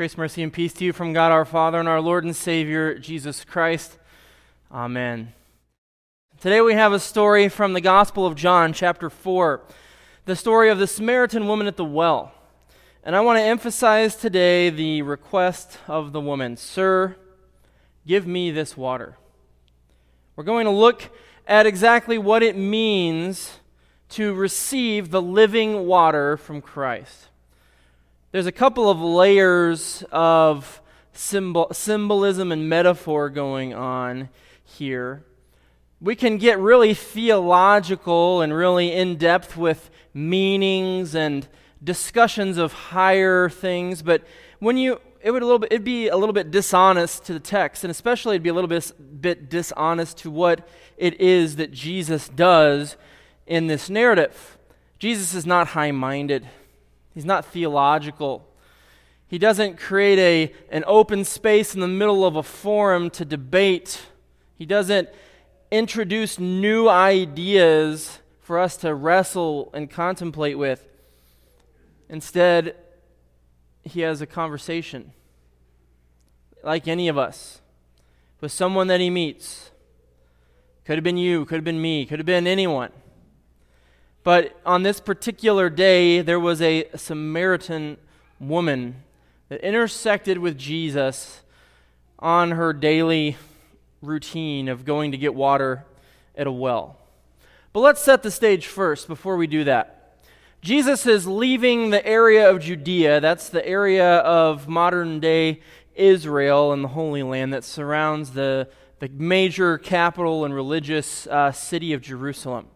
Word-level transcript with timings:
Grace, 0.00 0.16
mercy, 0.16 0.42
and 0.42 0.50
peace 0.50 0.72
to 0.72 0.82
you 0.86 0.94
from 0.94 1.12
God 1.12 1.30
our 1.30 1.44
Father 1.44 1.78
and 1.78 1.86
our 1.86 2.00
Lord 2.00 2.24
and 2.24 2.34
Savior, 2.34 2.98
Jesus 2.98 3.44
Christ. 3.44 3.98
Amen. 4.72 5.34
Today 6.40 6.62
we 6.62 6.72
have 6.72 6.94
a 6.94 6.98
story 6.98 7.50
from 7.50 7.74
the 7.74 7.82
Gospel 7.82 8.24
of 8.24 8.34
John, 8.34 8.72
chapter 8.72 9.10
4, 9.10 9.60
the 10.24 10.34
story 10.34 10.70
of 10.70 10.78
the 10.78 10.86
Samaritan 10.86 11.46
woman 11.46 11.66
at 11.66 11.76
the 11.76 11.84
well. 11.84 12.32
And 13.04 13.14
I 13.14 13.20
want 13.20 13.40
to 13.40 13.42
emphasize 13.42 14.16
today 14.16 14.70
the 14.70 15.02
request 15.02 15.76
of 15.86 16.12
the 16.12 16.20
woman 16.22 16.56
Sir, 16.56 17.16
give 18.06 18.26
me 18.26 18.50
this 18.50 18.78
water. 18.78 19.18
We're 20.34 20.44
going 20.44 20.64
to 20.64 20.70
look 20.70 21.10
at 21.46 21.66
exactly 21.66 22.16
what 22.16 22.42
it 22.42 22.56
means 22.56 23.58
to 24.08 24.32
receive 24.32 25.10
the 25.10 25.20
living 25.20 25.84
water 25.84 26.38
from 26.38 26.62
Christ. 26.62 27.26
There's 28.32 28.46
a 28.46 28.52
couple 28.52 28.88
of 28.88 29.00
layers 29.00 30.04
of 30.12 30.80
symbol, 31.12 31.66
symbolism 31.72 32.52
and 32.52 32.68
metaphor 32.68 33.28
going 33.28 33.74
on 33.74 34.28
here. 34.62 35.24
We 36.00 36.14
can 36.14 36.38
get 36.38 36.60
really 36.60 36.94
theological 36.94 38.40
and 38.40 38.54
really 38.54 38.92
in 38.92 39.16
depth 39.16 39.56
with 39.56 39.90
meanings 40.14 41.16
and 41.16 41.48
discussions 41.82 42.56
of 42.56 42.72
higher 42.72 43.48
things, 43.48 44.00
but 44.00 44.22
when 44.60 44.76
you 44.76 45.00
it 45.22 45.32
would 45.32 45.42
a 45.42 45.44
little 45.44 45.58
bit 45.58 45.72
it'd 45.72 45.84
be 45.84 46.06
a 46.06 46.16
little 46.16 46.32
bit 46.32 46.52
dishonest 46.52 47.24
to 47.24 47.32
the 47.32 47.40
text, 47.40 47.82
and 47.82 47.90
especially 47.90 48.36
it'd 48.36 48.44
be 48.44 48.48
a 48.48 48.54
little 48.54 48.68
bit, 48.68 49.20
bit 49.20 49.50
dishonest 49.50 50.18
to 50.18 50.30
what 50.30 50.68
it 50.96 51.20
is 51.20 51.56
that 51.56 51.72
Jesus 51.72 52.28
does 52.28 52.96
in 53.46 53.66
this 53.66 53.90
narrative. 53.90 54.56
Jesus 55.00 55.34
is 55.34 55.44
not 55.44 55.68
high-minded. 55.68 56.46
He's 57.20 57.26
not 57.26 57.44
theological. 57.44 58.48
He 59.28 59.36
doesn't 59.36 59.76
create 59.76 60.18
a, 60.18 60.54
an 60.74 60.84
open 60.86 61.26
space 61.26 61.74
in 61.74 61.82
the 61.82 61.86
middle 61.86 62.24
of 62.24 62.34
a 62.34 62.42
forum 62.42 63.10
to 63.10 63.26
debate. 63.26 64.06
He 64.54 64.64
doesn't 64.64 65.10
introduce 65.70 66.38
new 66.38 66.88
ideas 66.88 68.20
for 68.40 68.58
us 68.58 68.78
to 68.78 68.94
wrestle 68.94 69.68
and 69.74 69.90
contemplate 69.90 70.56
with. 70.56 70.88
Instead, 72.08 72.74
he 73.84 74.00
has 74.00 74.22
a 74.22 74.26
conversation, 74.26 75.12
like 76.64 76.88
any 76.88 77.06
of 77.06 77.18
us, 77.18 77.60
with 78.40 78.50
someone 78.50 78.86
that 78.86 79.00
he 79.00 79.10
meets. 79.10 79.70
Could 80.86 80.96
have 80.96 81.04
been 81.04 81.18
you, 81.18 81.44
could 81.44 81.56
have 81.56 81.64
been 81.64 81.82
me, 81.82 82.06
could 82.06 82.18
have 82.18 82.24
been 82.24 82.46
anyone. 82.46 82.92
But 84.22 84.58
on 84.66 84.82
this 84.82 85.00
particular 85.00 85.70
day, 85.70 86.20
there 86.20 86.40
was 86.40 86.60
a 86.60 86.88
Samaritan 86.94 87.96
woman 88.38 89.02
that 89.48 89.60
intersected 89.60 90.38
with 90.38 90.58
Jesus 90.58 91.40
on 92.18 92.52
her 92.52 92.72
daily 92.72 93.36
routine 94.02 94.68
of 94.68 94.84
going 94.84 95.12
to 95.12 95.18
get 95.18 95.34
water 95.34 95.84
at 96.36 96.46
a 96.46 96.52
well. 96.52 96.98
But 97.72 97.80
let's 97.80 98.00
set 98.00 98.22
the 98.22 98.30
stage 98.30 98.66
first 98.66 99.08
before 99.08 99.36
we 99.36 99.46
do 99.46 99.64
that. 99.64 100.18
Jesus 100.60 101.06
is 101.06 101.26
leaving 101.26 101.88
the 101.88 102.04
area 102.06 102.50
of 102.50 102.60
Judea, 102.60 103.20
that's 103.20 103.48
the 103.48 103.66
area 103.66 104.18
of 104.18 104.68
modern 104.68 105.18
day 105.18 105.60
Israel 105.94 106.72
and 106.72 106.84
the 106.84 106.88
Holy 106.88 107.22
Land 107.22 107.54
that 107.54 107.64
surrounds 107.64 108.32
the, 108.32 108.68
the 108.98 109.08
major 109.08 109.78
capital 109.78 110.44
and 110.44 110.54
religious 110.54 111.26
uh, 111.26 111.52
city 111.52 111.94
of 111.94 112.02
Jerusalem. 112.02 112.66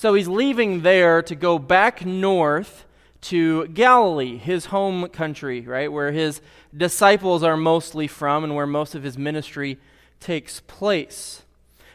So 0.00 0.14
he's 0.14 0.28
leaving 0.28 0.80
there 0.80 1.20
to 1.20 1.34
go 1.34 1.58
back 1.58 2.06
north 2.06 2.86
to 3.20 3.66
Galilee, 3.66 4.38
his 4.38 4.64
home 4.64 5.06
country, 5.08 5.60
right, 5.60 5.92
where 5.92 6.10
his 6.10 6.40
disciples 6.74 7.42
are 7.42 7.54
mostly 7.54 8.06
from 8.06 8.42
and 8.42 8.56
where 8.56 8.66
most 8.66 8.94
of 8.94 9.02
his 9.02 9.18
ministry 9.18 9.78
takes 10.18 10.60
place. 10.60 11.42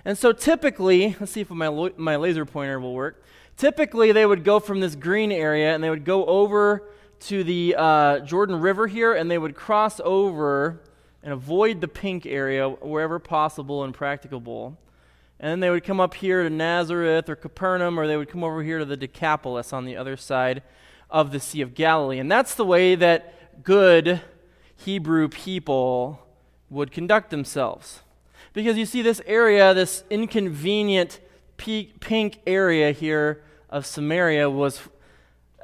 And 0.05 0.15
so 0.19 0.33
typically, 0.33 1.15
let's 1.19 1.31
see 1.31 1.41
if 1.41 1.49
my, 1.49 1.89
my 1.97 2.15
laser 2.15 2.45
pointer 2.45 2.79
will 2.79 2.93
work. 2.93 3.23
Typically, 3.57 4.11
they 4.11 4.27
would 4.27 4.43
go 4.43 4.59
from 4.59 4.81
this 4.81 4.93
green 4.93 5.31
area 5.31 5.73
and 5.73 5.83
they 5.83 5.89
would 5.89 6.05
go 6.05 6.27
over 6.27 6.83
to 7.21 7.43
the 7.43 7.73
uh, 7.75 8.19
Jordan 8.19 8.61
River 8.61 8.85
here 8.85 9.13
and 9.15 9.31
they 9.31 9.39
would 9.39 9.55
cross 9.55 9.99
over 10.03 10.79
and 11.23 11.33
avoid 11.33 11.81
the 11.81 11.87
pink 11.87 12.27
area 12.27 12.69
wherever 12.69 13.17
possible 13.17 13.83
and 13.83 13.95
practicable. 13.95 14.77
And 15.39 15.51
then 15.51 15.59
they 15.59 15.69
would 15.69 15.83
come 15.83 15.99
up 15.99 16.13
here 16.13 16.43
to 16.43 16.49
Nazareth 16.49 17.29
or 17.29 17.35
Capernaum, 17.35 17.99
or 17.99 18.07
they 18.07 18.17
would 18.17 18.29
come 18.29 18.43
over 18.43 18.63
here 18.63 18.79
to 18.79 18.85
the 18.85 18.97
Decapolis 18.97 19.73
on 19.73 19.85
the 19.85 19.97
other 19.97 20.15
side 20.15 20.63
of 21.09 21.31
the 21.31 21.39
Sea 21.39 21.61
of 21.61 21.75
Galilee. 21.75 22.19
And 22.19 22.31
that's 22.31 22.55
the 22.55 22.65
way 22.65 22.95
that 22.95 23.63
good 23.63 24.21
Hebrew 24.75 25.27
people 25.27 26.25
would 26.69 26.91
conduct 26.91 27.29
themselves. 27.29 28.01
Because 28.53 28.77
you 28.77 28.85
see, 28.85 29.01
this 29.01 29.21
area, 29.25 29.73
this 29.73 30.03
inconvenient 30.09 31.19
pink 31.57 32.39
area 32.47 32.91
here 32.91 33.43
of 33.69 33.85
Samaria, 33.85 34.49
was 34.49 34.81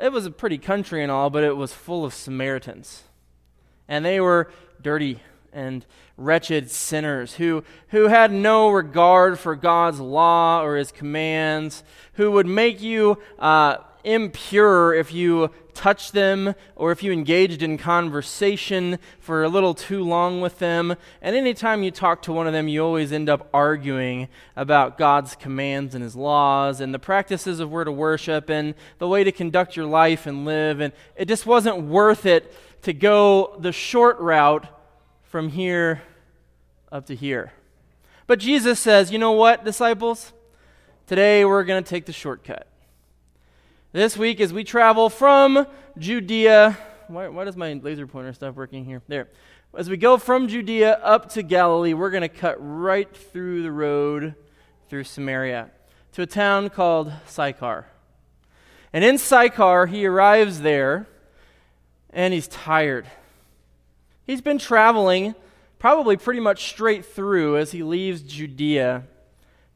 it 0.01 0.11
was 0.11 0.25
a 0.25 0.31
pretty 0.31 0.57
country 0.57 1.03
and 1.03 1.11
all, 1.11 1.29
but 1.29 1.43
it 1.43 1.55
was 1.55 1.73
full 1.73 2.03
of 2.03 2.13
Samaritans. 2.13 3.03
And 3.87 4.03
they 4.03 4.19
were 4.19 4.51
dirty 4.81 5.21
and 5.53 5.85
wretched 6.17 6.69
sinners 6.69 7.35
who, 7.35 7.63
who 7.89 8.07
had 8.07 8.31
no 8.31 8.69
regard 8.69 9.39
for 9.39 9.55
God's 9.55 9.99
law 9.99 10.63
or 10.63 10.75
his 10.75 10.91
commands, 10.91 11.83
who 12.13 12.31
would 12.31 12.47
make 12.47 12.81
you 12.81 13.17
uh, 13.39 13.77
impure 14.03 14.93
if 14.93 15.13
you 15.13 15.51
touched 15.73 16.13
them 16.13 16.53
or 16.75 16.91
if 16.91 17.01
you 17.01 17.11
engaged 17.11 17.63
in 17.63 17.77
conversation 17.77 18.99
for 19.19 19.43
a 19.43 19.49
little 19.49 19.73
too 19.73 20.03
long 20.03 20.41
with 20.41 20.59
them. 20.59 20.95
And 21.21 21.35
anytime 21.35 21.83
you 21.83 21.91
talk 21.91 22.21
to 22.23 22.33
one 22.33 22.47
of 22.47 22.53
them, 22.53 22.67
you 22.67 22.83
always 22.83 23.11
end 23.11 23.29
up 23.29 23.49
arguing 23.53 24.27
about 24.55 24.97
God's 24.97 25.35
commands 25.35 25.95
and 25.95 26.03
his 26.03 26.15
laws 26.15 26.81
and 26.81 26.93
the 26.93 26.99
practices 26.99 27.59
of 27.59 27.71
where 27.71 27.83
to 27.83 27.91
worship 27.91 28.49
and 28.49 28.75
the 28.97 29.07
way 29.07 29.23
to 29.23 29.31
conduct 29.31 29.75
your 29.75 29.85
life 29.85 30.25
and 30.25 30.45
live. 30.45 30.79
And 30.79 30.93
it 31.15 31.27
just 31.27 31.45
wasn't 31.45 31.83
worth 31.83 32.25
it 32.25 32.53
to 32.83 32.93
go 32.93 33.55
the 33.59 33.71
short 33.71 34.19
route 34.19 34.67
from 35.31 35.47
here 35.47 36.01
up 36.91 37.05
to 37.05 37.15
here. 37.15 37.53
But 38.27 38.37
Jesus 38.37 38.81
says, 38.81 39.13
you 39.13 39.17
know 39.17 39.31
what, 39.31 39.63
disciples? 39.63 40.33
Today 41.07 41.45
we're 41.45 41.63
going 41.63 41.81
to 41.81 41.89
take 41.89 42.05
the 42.05 42.11
shortcut. 42.11 42.67
This 43.93 44.17
week, 44.17 44.41
as 44.41 44.51
we 44.51 44.65
travel 44.65 45.09
from 45.09 45.65
Judea, 45.97 46.77
why, 47.07 47.29
why 47.29 47.45
does 47.45 47.55
my 47.55 47.71
laser 47.71 48.05
pointer 48.07 48.33
stop 48.33 48.55
working 48.55 48.83
here? 48.83 49.01
There. 49.07 49.29
As 49.73 49.89
we 49.89 49.95
go 49.95 50.17
from 50.17 50.49
Judea 50.49 50.95
up 50.95 51.29
to 51.29 51.43
Galilee, 51.43 51.93
we're 51.93 52.11
going 52.11 52.23
to 52.23 52.29
cut 52.29 52.57
right 52.59 53.15
through 53.15 53.63
the 53.63 53.71
road 53.71 54.35
through 54.89 55.05
Samaria 55.05 55.71
to 56.11 56.23
a 56.23 56.27
town 56.27 56.69
called 56.69 57.13
Sychar. 57.25 57.85
And 58.91 59.05
in 59.05 59.17
Sychar, 59.17 59.85
he 59.85 60.05
arrives 60.05 60.59
there 60.59 61.07
and 62.09 62.33
he's 62.33 62.49
tired. 62.49 63.07
He's 64.25 64.41
been 64.41 64.59
traveling 64.59 65.35
probably 65.79 66.15
pretty 66.15 66.39
much 66.39 66.69
straight 66.69 67.05
through 67.05 67.57
as 67.57 67.71
he 67.71 67.81
leaves 67.81 68.21
Judea 68.21 69.03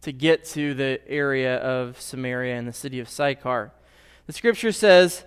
to 0.02 0.12
get 0.12 0.46
to 0.46 0.76
the 0.76 1.02
area 1.08 1.58
of 1.58 2.00
Samaria 2.00 2.56
and 2.56 2.68
the 2.68 2.74
city 2.74 3.00
of 3.00 3.10
Sychar. 3.10 3.72
The 4.28 4.34
scripture 4.34 4.72
says 4.72 5.24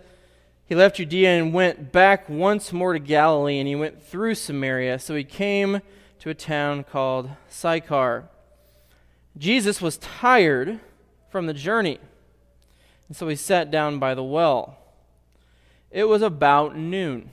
he 0.66 0.74
left 0.74 0.96
Judea 0.96 1.30
and 1.30 1.52
went 1.52 1.90
back 1.90 2.28
once 2.28 2.72
more 2.72 2.92
to 2.92 2.98
Galilee, 2.98 3.58
and 3.58 3.66
he 3.66 3.74
went 3.74 4.02
through 4.02 4.36
Samaria. 4.36 4.98
So 4.98 5.16
he 5.16 5.24
came 5.24 5.80
to 6.20 6.30
a 6.30 6.34
town 6.34 6.84
called 6.84 7.30
Sychar. 7.48 8.28
Jesus 9.36 9.80
was 9.80 9.96
tired 9.98 10.78
from 11.30 11.46
the 11.46 11.54
journey, 11.54 11.98
and 13.08 13.16
so 13.16 13.28
he 13.28 13.36
sat 13.36 13.70
down 13.70 13.98
by 13.98 14.14
the 14.14 14.22
well. 14.22 14.78
It 15.90 16.04
was 16.04 16.22
about 16.22 16.76
noon. 16.76 17.32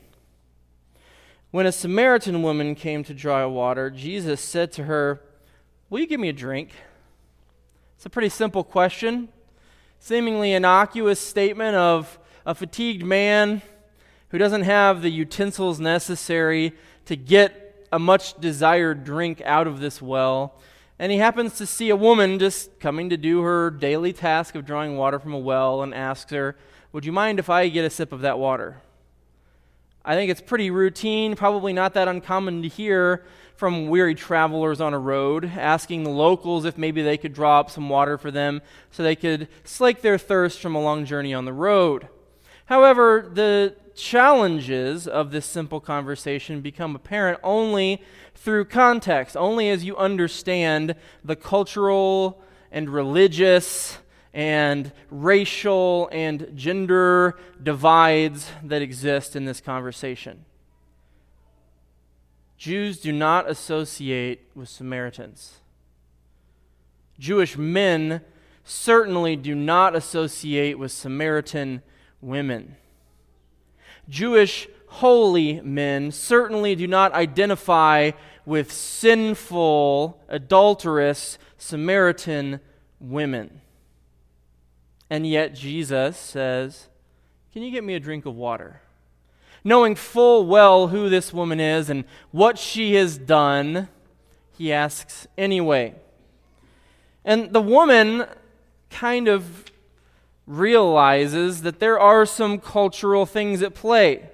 When 1.52 1.64
a 1.64 1.72
Samaritan 1.72 2.42
woman 2.42 2.74
came 2.74 3.04
to 3.04 3.14
draw 3.14 3.46
water, 3.46 3.88
Jesus 3.88 4.40
said 4.40 4.72
to 4.72 4.84
her, 4.84 5.22
Will 5.88 6.00
you 6.00 6.06
give 6.06 6.18
me 6.18 6.28
a 6.28 6.32
drink? 6.32 6.70
It's 7.96 8.04
a 8.04 8.10
pretty 8.10 8.30
simple 8.30 8.64
question, 8.64 9.28
seemingly 10.00 10.52
innocuous 10.52 11.20
statement 11.20 11.76
of 11.76 12.18
a 12.44 12.54
fatigued 12.54 13.04
man 13.04 13.62
who 14.30 14.38
doesn't 14.38 14.62
have 14.62 15.02
the 15.02 15.10
utensils 15.10 15.78
necessary 15.78 16.72
to 17.04 17.14
get 17.14 17.86
a 17.92 17.98
much 17.98 18.38
desired 18.40 19.04
drink 19.04 19.40
out 19.42 19.68
of 19.68 19.78
this 19.78 20.02
well. 20.02 20.60
And 20.98 21.12
he 21.12 21.18
happens 21.18 21.56
to 21.58 21.66
see 21.66 21.90
a 21.90 21.96
woman 21.96 22.40
just 22.40 22.80
coming 22.80 23.08
to 23.10 23.16
do 23.16 23.42
her 23.42 23.70
daily 23.70 24.12
task 24.12 24.56
of 24.56 24.66
drawing 24.66 24.96
water 24.96 25.20
from 25.20 25.32
a 25.32 25.38
well 25.38 25.82
and 25.82 25.94
asks 25.94 26.32
her, 26.32 26.56
Would 26.90 27.04
you 27.04 27.12
mind 27.12 27.38
if 27.38 27.48
I 27.48 27.68
get 27.68 27.84
a 27.84 27.90
sip 27.90 28.12
of 28.12 28.22
that 28.22 28.38
water? 28.38 28.82
I 30.08 30.14
think 30.14 30.30
it's 30.30 30.40
pretty 30.40 30.70
routine, 30.70 31.34
probably 31.34 31.72
not 31.72 31.94
that 31.94 32.06
uncommon 32.06 32.62
to 32.62 32.68
hear 32.68 33.24
from 33.56 33.88
weary 33.88 34.14
travelers 34.14 34.80
on 34.80 34.94
a 34.94 34.98
road, 35.00 35.50
asking 35.56 36.04
the 36.04 36.10
locals 36.10 36.64
if 36.64 36.78
maybe 36.78 37.02
they 37.02 37.18
could 37.18 37.32
draw 37.32 37.58
up 37.58 37.70
some 37.70 37.88
water 37.88 38.16
for 38.16 38.30
them 38.30 38.62
so 38.92 39.02
they 39.02 39.16
could 39.16 39.48
slake 39.64 40.02
their 40.02 40.16
thirst 40.16 40.60
from 40.60 40.76
a 40.76 40.80
long 40.80 41.04
journey 41.04 41.34
on 41.34 41.44
the 41.44 41.52
road. 41.52 42.06
However, 42.66 43.28
the 43.32 43.74
challenges 43.96 45.08
of 45.08 45.32
this 45.32 45.44
simple 45.44 45.80
conversation 45.80 46.60
become 46.60 46.94
apparent 46.94 47.40
only 47.42 48.00
through 48.36 48.66
context, 48.66 49.36
only 49.36 49.70
as 49.70 49.84
you 49.84 49.96
understand 49.96 50.94
the 51.24 51.34
cultural 51.34 52.40
and 52.70 52.90
religious 52.90 53.98
and 54.36 54.92
racial 55.10 56.10
and 56.12 56.52
gender 56.54 57.38
divides 57.62 58.50
that 58.62 58.82
exist 58.82 59.34
in 59.34 59.46
this 59.46 59.62
conversation. 59.62 60.44
Jews 62.58 63.00
do 63.00 63.12
not 63.12 63.48
associate 63.48 64.42
with 64.54 64.68
Samaritans. 64.68 65.60
Jewish 67.18 67.56
men 67.56 68.20
certainly 68.62 69.36
do 69.36 69.54
not 69.54 69.96
associate 69.96 70.78
with 70.78 70.92
Samaritan 70.92 71.80
women. 72.20 72.76
Jewish 74.06 74.68
holy 74.88 75.62
men 75.62 76.12
certainly 76.12 76.74
do 76.74 76.86
not 76.86 77.14
identify 77.14 78.10
with 78.44 78.70
sinful, 78.70 80.20
adulterous 80.28 81.38
Samaritan 81.56 82.60
women. 83.00 83.62
And 85.08 85.26
yet 85.26 85.54
Jesus 85.54 86.16
says, 86.16 86.88
Can 87.52 87.62
you 87.62 87.70
get 87.70 87.84
me 87.84 87.94
a 87.94 88.00
drink 88.00 88.26
of 88.26 88.34
water? 88.34 88.80
Knowing 89.62 89.94
full 89.94 90.46
well 90.46 90.88
who 90.88 91.08
this 91.08 91.32
woman 91.32 91.58
is 91.60 91.90
and 91.90 92.04
what 92.30 92.58
she 92.58 92.94
has 92.94 93.18
done, 93.18 93.88
he 94.56 94.72
asks 94.72 95.26
anyway. 95.36 95.94
And 97.24 97.52
the 97.52 97.60
woman 97.60 98.26
kind 98.90 99.26
of 99.26 99.64
realizes 100.46 101.62
that 101.62 101.80
there 101.80 101.98
are 101.98 102.24
some 102.24 102.58
cultural 102.58 103.26
things 103.26 103.62
at 103.62 103.74
play. 103.74 104.28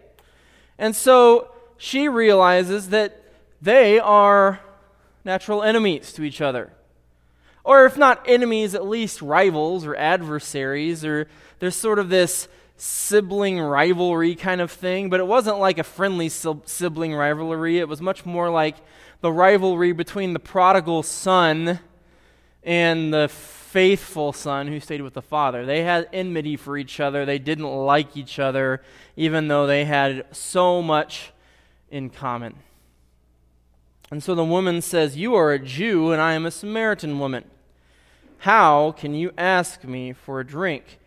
And 0.78 0.94
so 0.94 1.50
she 1.78 2.08
realizes 2.08 2.90
that 2.90 3.22
they 3.62 3.98
are 3.98 4.60
natural 5.24 5.62
enemies 5.62 6.12
to 6.12 6.22
each 6.22 6.40
other. 6.40 6.72
Or 7.64 7.86
if 7.86 7.96
not 7.96 8.24
enemies, 8.26 8.74
at 8.74 8.86
least 8.86 9.22
rivals 9.22 9.86
or 9.86 9.94
adversaries, 9.94 11.04
or 11.04 11.28
there's 11.58 11.76
sort 11.76 11.98
of 11.98 12.08
this 12.08 12.48
sibling 12.76 13.60
rivalry 13.60 14.34
kind 14.34 14.60
of 14.60 14.72
thing, 14.72 15.08
but 15.08 15.20
it 15.20 15.26
wasn't 15.26 15.58
like 15.58 15.78
a 15.78 15.84
friendly 15.84 16.28
sibling 16.28 17.14
rivalry. 17.14 17.78
It 17.78 17.88
was 17.88 18.00
much 18.00 18.26
more 18.26 18.50
like 18.50 18.76
the 19.20 19.30
rivalry 19.30 19.92
between 19.92 20.32
the 20.32 20.40
prodigal 20.40 21.04
son 21.04 21.78
and 22.64 23.14
the 23.14 23.28
faithful 23.28 24.32
son 24.32 24.66
who 24.66 24.80
stayed 24.80 25.02
with 25.02 25.14
the 25.14 25.22
father. 25.22 25.64
They 25.64 25.84
had 25.84 26.08
enmity 26.12 26.56
for 26.56 26.76
each 26.76 26.98
other. 26.98 27.24
They 27.24 27.38
didn't 27.38 27.70
like 27.70 28.16
each 28.16 28.40
other, 28.40 28.82
even 29.16 29.46
though 29.46 29.68
they 29.68 29.84
had 29.84 30.26
so 30.34 30.82
much 30.82 31.32
in 31.90 32.10
common. 32.10 32.56
And 34.12 34.22
so 34.22 34.34
the 34.34 34.44
woman 34.44 34.82
says, 34.82 35.16
You 35.16 35.34
are 35.36 35.52
a 35.52 35.58
Jew, 35.58 36.12
and 36.12 36.20
I 36.20 36.34
am 36.34 36.44
a 36.44 36.50
Samaritan 36.50 37.18
woman. 37.18 37.44
How 38.40 38.92
can 38.92 39.14
you 39.14 39.32
ask 39.38 39.84
me 39.84 40.12
for 40.12 40.38
a 40.38 40.46
drink? 40.46 40.98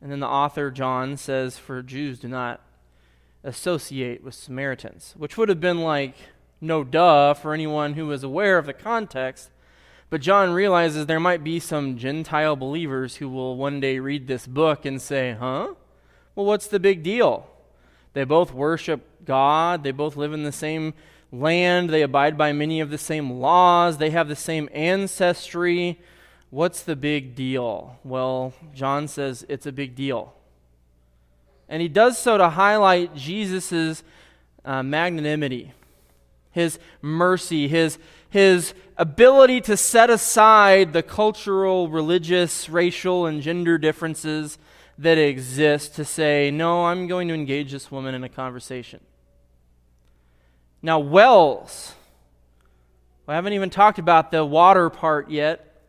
And 0.00 0.10
then 0.10 0.20
the 0.20 0.26
author, 0.26 0.70
John, 0.70 1.18
says, 1.18 1.58
For 1.58 1.82
Jews 1.82 2.18
do 2.18 2.28
not 2.28 2.62
associate 3.44 4.24
with 4.24 4.32
Samaritans, 4.32 5.12
which 5.18 5.36
would 5.36 5.50
have 5.50 5.60
been 5.60 5.82
like 5.82 6.14
no 6.62 6.82
duh 6.82 7.34
for 7.34 7.52
anyone 7.52 7.92
who 7.92 8.06
was 8.06 8.24
aware 8.24 8.56
of 8.56 8.64
the 8.64 8.72
context. 8.72 9.50
But 10.08 10.22
John 10.22 10.54
realizes 10.54 11.04
there 11.04 11.20
might 11.20 11.44
be 11.44 11.60
some 11.60 11.98
Gentile 11.98 12.56
believers 12.56 13.16
who 13.16 13.28
will 13.28 13.58
one 13.58 13.80
day 13.80 13.98
read 13.98 14.28
this 14.28 14.46
book 14.46 14.86
and 14.86 15.00
say, 15.00 15.36
huh? 15.38 15.74
Well, 16.34 16.46
what's 16.46 16.68
the 16.68 16.80
big 16.80 17.02
deal? 17.02 17.50
They 18.14 18.24
both 18.24 18.54
worship 18.54 19.26
God, 19.26 19.84
they 19.84 19.90
both 19.90 20.16
live 20.16 20.32
in 20.32 20.44
the 20.44 20.52
same 20.52 20.94
land, 21.32 21.88
they 21.88 22.02
abide 22.02 22.36
by 22.36 22.52
many 22.52 22.80
of 22.80 22.90
the 22.90 22.98
same 22.98 23.30
laws, 23.30 23.96
they 23.96 24.10
have 24.10 24.28
the 24.28 24.36
same 24.36 24.68
ancestry. 24.72 25.98
What's 26.50 26.82
the 26.82 26.94
big 26.94 27.34
deal? 27.34 27.98
Well, 28.04 28.52
John 28.74 29.08
says 29.08 29.44
it's 29.48 29.64
a 29.64 29.72
big 29.72 29.94
deal. 29.94 30.34
And 31.68 31.80
he 31.80 31.88
does 31.88 32.18
so 32.18 32.36
to 32.36 32.50
highlight 32.50 33.16
Jesus' 33.16 34.02
uh, 34.62 34.82
magnanimity, 34.82 35.72
his 36.50 36.78
mercy, 37.00 37.66
his, 37.66 37.98
his 38.28 38.74
ability 38.98 39.62
to 39.62 39.76
set 39.78 40.10
aside 40.10 40.92
the 40.92 41.02
cultural, 41.02 41.88
religious, 41.88 42.68
racial, 42.68 43.24
and 43.24 43.40
gender 43.40 43.78
differences 43.78 44.58
that 44.98 45.16
exist 45.16 45.94
to 45.96 46.04
say, 46.04 46.50
no, 46.50 46.84
I'm 46.84 47.06
going 47.06 47.28
to 47.28 47.34
engage 47.34 47.72
this 47.72 47.90
woman 47.90 48.14
in 48.14 48.22
a 48.22 48.28
conversation. 48.28 49.00
Now, 50.84 50.98
wells. 50.98 51.94
I 53.28 53.36
haven't 53.36 53.52
even 53.52 53.70
talked 53.70 54.00
about 54.00 54.32
the 54.32 54.44
water 54.44 54.90
part 54.90 55.30
yet. 55.30 55.80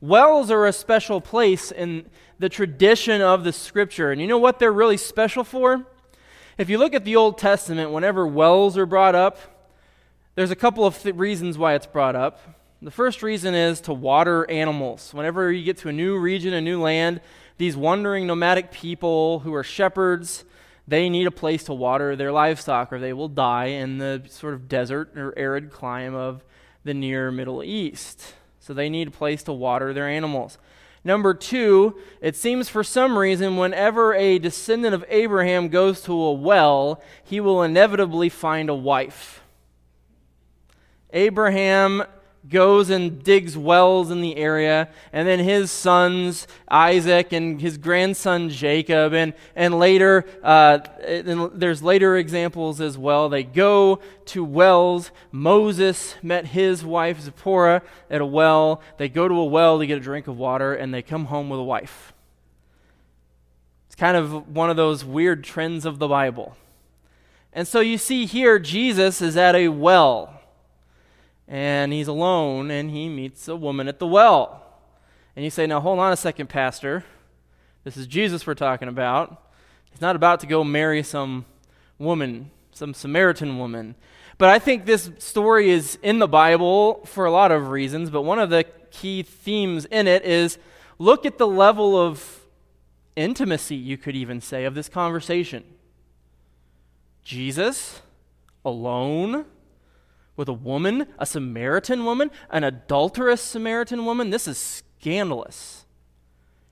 Wells 0.00 0.52
are 0.52 0.66
a 0.66 0.72
special 0.72 1.20
place 1.20 1.72
in 1.72 2.06
the 2.38 2.48
tradition 2.48 3.20
of 3.20 3.42
the 3.42 3.52
scripture. 3.52 4.12
And 4.12 4.20
you 4.20 4.28
know 4.28 4.38
what 4.38 4.60
they're 4.60 4.72
really 4.72 4.96
special 4.96 5.42
for? 5.42 5.84
If 6.58 6.70
you 6.70 6.78
look 6.78 6.94
at 6.94 7.04
the 7.04 7.16
Old 7.16 7.38
Testament, 7.38 7.90
whenever 7.90 8.24
wells 8.24 8.78
are 8.78 8.86
brought 8.86 9.16
up, 9.16 9.38
there's 10.36 10.52
a 10.52 10.56
couple 10.56 10.86
of 10.86 11.02
th- 11.02 11.16
reasons 11.16 11.58
why 11.58 11.74
it's 11.74 11.86
brought 11.86 12.14
up. 12.14 12.40
The 12.80 12.90
first 12.92 13.24
reason 13.24 13.54
is 13.54 13.80
to 13.82 13.92
water 13.92 14.48
animals. 14.48 15.12
Whenever 15.12 15.50
you 15.50 15.64
get 15.64 15.78
to 15.78 15.88
a 15.88 15.92
new 15.92 16.18
region, 16.18 16.54
a 16.54 16.60
new 16.60 16.80
land, 16.80 17.20
these 17.58 17.76
wandering 17.76 18.28
nomadic 18.28 18.70
people 18.70 19.40
who 19.40 19.52
are 19.54 19.64
shepherds, 19.64 20.44
they 20.88 21.08
need 21.08 21.26
a 21.26 21.32
place 21.32 21.64
to 21.64 21.74
water 21.74 22.14
their 22.14 22.32
livestock 22.32 22.92
or 22.92 22.98
they 22.98 23.12
will 23.12 23.28
die 23.28 23.66
in 23.66 23.98
the 23.98 24.22
sort 24.28 24.54
of 24.54 24.68
desert 24.68 25.16
or 25.16 25.36
arid 25.36 25.70
climate 25.70 26.18
of 26.18 26.44
the 26.84 26.94
near 26.94 27.30
Middle 27.30 27.62
East. 27.62 28.34
So 28.60 28.72
they 28.72 28.88
need 28.88 29.08
a 29.08 29.12
place 29.12 29.42
to 29.44 29.52
water 29.52 29.92
their 29.92 30.08
animals. 30.08 30.58
Number 31.04 31.34
two, 31.34 31.96
it 32.20 32.34
seems 32.34 32.68
for 32.68 32.82
some 32.82 33.16
reason, 33.16 33.56
whenever 33.56 34.12
a 34.14 34.40
descendant 34.40 34.92
of 34.92 35.04
Abraham 35.08 35.68
goes 35.68 36.00
to 36.02 36.12
a 36.12 36.32
well, 36.32 37.00
he 37.22 37.38
will 37.38 37.62
inevitably 37.62 38.28
find 38.28 38.68
a 38.68 38.74
wife. 38.74 39.40
Abraham 41.12 42.02
goes 42.48 42.90
and 42.90 43.22
digs 43.22 43.56
wells 43.56 44.10
in 44.10 44.20
the 44.20 44.36
area, 44.36 44.88
and 45.12 45.26
then 45.26 45.38
his 45.38 45.70
sons, 45.70 46.46
Isaac 46.68 47.32
and 47.32 47.60
his 47.60 47.78
grandson 47.78 48.50
Jacob, 48.50 49.12
and, 49.12 49.34
and 49.54 49.78
later, 49.78 50.24
uh, 50.42 50.78
and 51.04 51.50
there's 51.54 51.82
later 51.82 52.16
examples 52.16 52.80
as 52.80 52.96
well. 52.96 53.28
They 53.28 53.42
go 53.42 54.00
to 54.26 54.44
wells. 54.44 55.10
Moses 55.32 56.14
met 56.22 56.46
his 56.46 56.84
wife 56.84 57.20
Zipporah 57.20 57.82
at 58.10 58.20
a 58.20 58.26
well. 58.26 58.80
They 58.98 59.08
go 59.08 59.28
to 59.28 59.34
a 59.34 59.44
well 59.44 59.78
to 59.78 59.86
get 59.86 59.98
a 59.98 60.00
drink 60.00 60.28
of 60.28 60.36
water, 60.36 60.74
and 60.74 60.92
they 60.92 61.02
come 61.02 61.26
home 61.26 61.48
with 61.48 61.60
a 61.60 61.64
wife. 61.64 62.12
It's 63.86 63.96
kind 63.96 64.16
of 64.16 64.54
one 64.54 64.70
of 64.70 64.76
those 64.76 65.04
weird 65.04 65.44
trends 65.44 65.84
of 65.84 65.98
the 65.98 66.08
Bible. 66.08 66.56
And 67.52 67.66
so 67.66 67.80
you 67.80 67.96
see 67.96 68.26
here, 68.26 68.58
Jesus 68.58 69.22
is 69.22 69.36
at 69.36 69.54
a 69.54 69.68
well 69.68 70.35
and 71.48 71.92
he's 71.92 72.08
alone 72.08 72.70
and 72.70 72.90
he 72.90 73.08
meets 73.08 73.48
a 73.48 73.56
woman 73.56 73.88
at 73.88 73.98
the 73.98 74.06
well. 74.06 74.62
And 75.34 75.44
you 75.44 75.50
say, 75.50 75.66
Now 75.66 75.80
hold 75.80 75.98
on 75.98 76.12
a 76.12 76.16
second, 76.16 76.48
Pastor. 76.48 77.04
This 77.84 77.96
is 77.96 78.06
Jesus 78.06 78.46
we're 78.46 78.54
talking 78.54 78.88
about. 78.88 79.42
He's 79.90 80.00
not 80.00 80.16
about 80.16 80.40
to 80.40 80.46
go 80.46 80.64
marry 80.64 81.02
some 81.02 81.44
woman, 81.98 82.50
some 82.72 82.94
Samaritan 82.94 83.58
woman. 83.58 83.94
But 84.38 84.50
I 84.50 84.58
think 84.58 84.84
this 84.84 85.10
story 85.18 85.70
is 85.70 85.98
in 86.02 86.18
the 86.18 86.28
Bible 86.28 87.02
for 87.06 87.24
a 87.24 87.30
lot 87.30 87.52
of 87.52 87.68
reasons, 87.68 88.10
but 88.10 88.22
one 88.22 88.38
of 88.38 88.50
the 88.50 88.64
key 88.90 89.22
themes 89.22 89.86
in 89.86 90.06
it 90.06 90.24
is 90.24 90.58
look 90.98 91.24
at 91.24 91.38
the 91.38 91.46
level 91.46 91.96
of 91.96 92.40
intimacy, 93.14 93.76
you 93.76 93.96
could 93.96 94.14
even 94.14 94.40
say, 94.40 94.64
of 94.64 94.74
this 94.74 94.88
conversation. 94.88 95.64
Jesus, 97.22 98.02
alone, 98.64 99.46
with 100.36 100.48
a 100.48 100.52
woman, 100.52 101.06
a 101.18 101.26
Samaritan 101.26 102.04
woman, 102.04 102.30
an 102.50 102.64
adulterous 102.64 103.40
Samaritan 103.40 104.04
woman. 104.04 104.30
This 104.30 104.46
is 104.46 104.58
scandalous. 104.58 105.86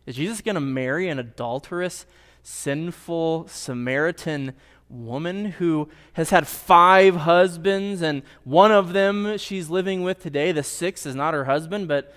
Is 0.06 0.16
Jesus 0.16 0.40
going 0.40 0.54
to 0.54 0.60
marry 0.60 1.08
an 1.08 1.18
adulterous, 1.18 2.04
sinful 2.42 3.48
Samaritan 3.48 4.52
woman 4.90 5.46
who 5.46 5.88
has 6.12 6.30
had 6.30 6.46
five 6.46 7.16
husbands 7.16 8.02
and 8.02 8.22
one 8.44 8.70
of 8.70 8.92
them 8.92 9.38
she's 9.38 9.70
living 9.70 10.02
with 10.02 10.22
today? 10.22 10.52
The 10.52 10.62
sixth 10.62 11.06
is 11.06 11.14
not 11.14 11.32
her 11.32 11.46
husband, 11.46 11.88
but 11.88 12.14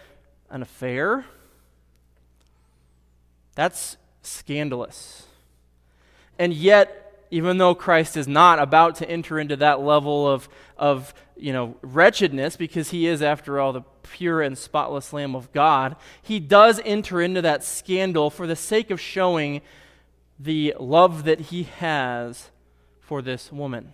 an 0.49 0.61
affair? 0.61 1.25
That's 3.55 3.97
scandalous. 4.21 5.23
And 6.37 6.53
yet, 6.53 7.06
even 7.31 7.57
though 7.57 7.75
Christ 7.75 8.17
is 8.17 8.27
not 8.27 8.59
about 8.59 8.95
to 8.95 9.09
enter 9.09 9.39
into 9.39 9.55
that 9.57 9.81
level 9.81 10.27
of, 10.27 10.47
of 10.77 11.13
you 11.35 11.53
know, 11.53 11.75
wretchedness, 11.81 12.55
because 12.55 12.89
he 12.89 13.07
is, 13.07 13.21
after 13.21 13.59
all, 13.59 13.73
the 13.73 13.83
pure 14.03 14.41
and 14.41 14.57
spotless 14.57 15.13
Lamb 15.13 15.35
of 15.35 15.51
God, 15.51 15.95
he 16.21 16.39
does 16.39 16.79
enter 16.85 17.21
into 17.21 17.41
that 17.41 17.63
scandal 17.63 18.29
for 18.29 18.47
the 18.47 18.55
sake 18.55 18.89
of 18.89 18.99
showing 18.99 19.61
the 20.39 20.75
love 20.79 21.23
that 21.25 21.39
he 21.39 21.63
has 21.63 22.49
for 22.99 23.21
this 23.21 23.51
woman. 23.51 23.93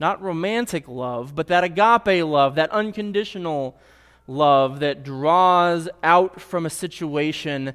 Not 0.00 0.22
romantic 0.22 0.88
love, 0.88 1.34
but 1.34 1.46
that 1.48 1.64
agape 1.64 2.24
love, 2.24 2.56
that 2.56 2.70
unconditional 2.70 3.76
love 4.26 4.80
that 4.80 5.04
draws 5.04 5.88
out 6.02 6.40
from 6.40 6.66
a 6.66 6.70
situation, 6.70 7.74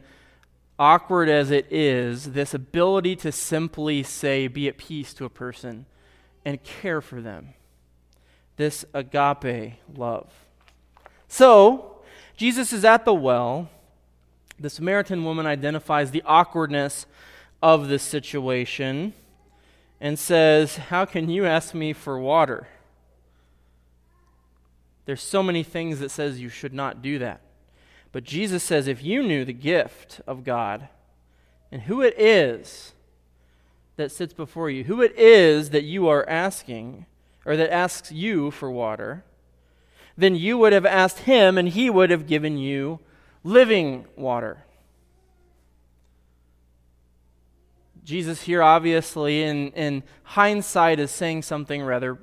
awkward 0.80 1.30
as 1.30 1.52
it 1.52 1.68
is, 1.70 2.32
this 2.32 2.54
ability 2.54 3.16
to 3.18 3.32
simply 3.32 4.02
say, 4.02 4.48
be 4.48 4.68
at 4.68 4.78
peace 4.78 5.14
to 5.14 5.26
a 5.26 5.30
person 5.30 5.86
and 6.46 6.64
care 6.64 7.02
for 7.02 7.22
them. 7.22 7.50
This 8.56 8.86
agape 8.94 9.74
love. 9.94 10.32
So, 11.28 12.02
Jesus 12.36 12.74
is 12.74 12.86
at 12.86 13.06
the 13.06 13.14
well. 13.14 13.70
The 14.60 14.70
Samaritan 14.70 15.24
woman 15.26 15.46
identifies 15.46 16.12
the 16.12 16.24
awkwardness 16.26 17.06
of 17.62 17.88
this 17.90 18.04
situation 18.04 19.14
and 20.02 20.18
says, 20.18 20.78
How 20.78 21.06
can 21.06 21.30
you 21.30 21.46
ask 21.46 21.74
me 21.74 21.94
for 21.94 22.20
water? 22.20 22.68
There's 25.06 25.22
so 25.22 25.42
many 25.42 25.64
things 25.64 26.00
that 26.00 26.12
says 26.12 26.40
you 26.40 26.50
should 26.50 26.74
not 26.74 27.02
do 27.02 27.20
that. 27.20 27.42
But 28.12 28.24
Jesus 28.24 28.64
says 28.64 28.88
if 28.88 29.04
you 29.04 29.22
knew 29.22 29.46
the 29.46 29.54
gift 29.54 30.22
of 30.26 30.44
God 30.44 30.90
and 31.72 31.84
who 31.84 32.02
it 32.02 32.20
is 32.20 32.94
that 33.98 34.12
sits 34.12 34.34
before 34.34 34.70
you, 34.70 34.86
who 34.86 35.02
it 35.02 35.18
is 35.18 35.70
that 35.70 35.84
you 35.84 36.08
are 36.08 36.28
asking 36.28 37.06
or 37.46 37.56
that 37.56 37.72
asks 37.72 38.12
you 38.12 38.52
for 38.52 38.72
water, 38.72 39.24
then 40.18 40.36
you 40.36 40.58
would 40.58 40.74
have 40.74 40.86
asked 40.86 41.20
him 41.20 41.58
and 41.58 41.70
he 41.70 41.90
would 41.90 42.10
have 42.10 42.28
given 42.28 42.58
you 42.58 43.00
living 43.44 44.06
water. 44.16 44.64
Jesus 48.04 48.42
here, 48.42 48.64
obviously, 48.64 49.44
in, 49.44 49.72
in 49.74 50.02
hindsight, 50.24 51.00
is 51.00 51.12
saying 51.12 51.44
something 51.44 51.84
rather 51.84 52.18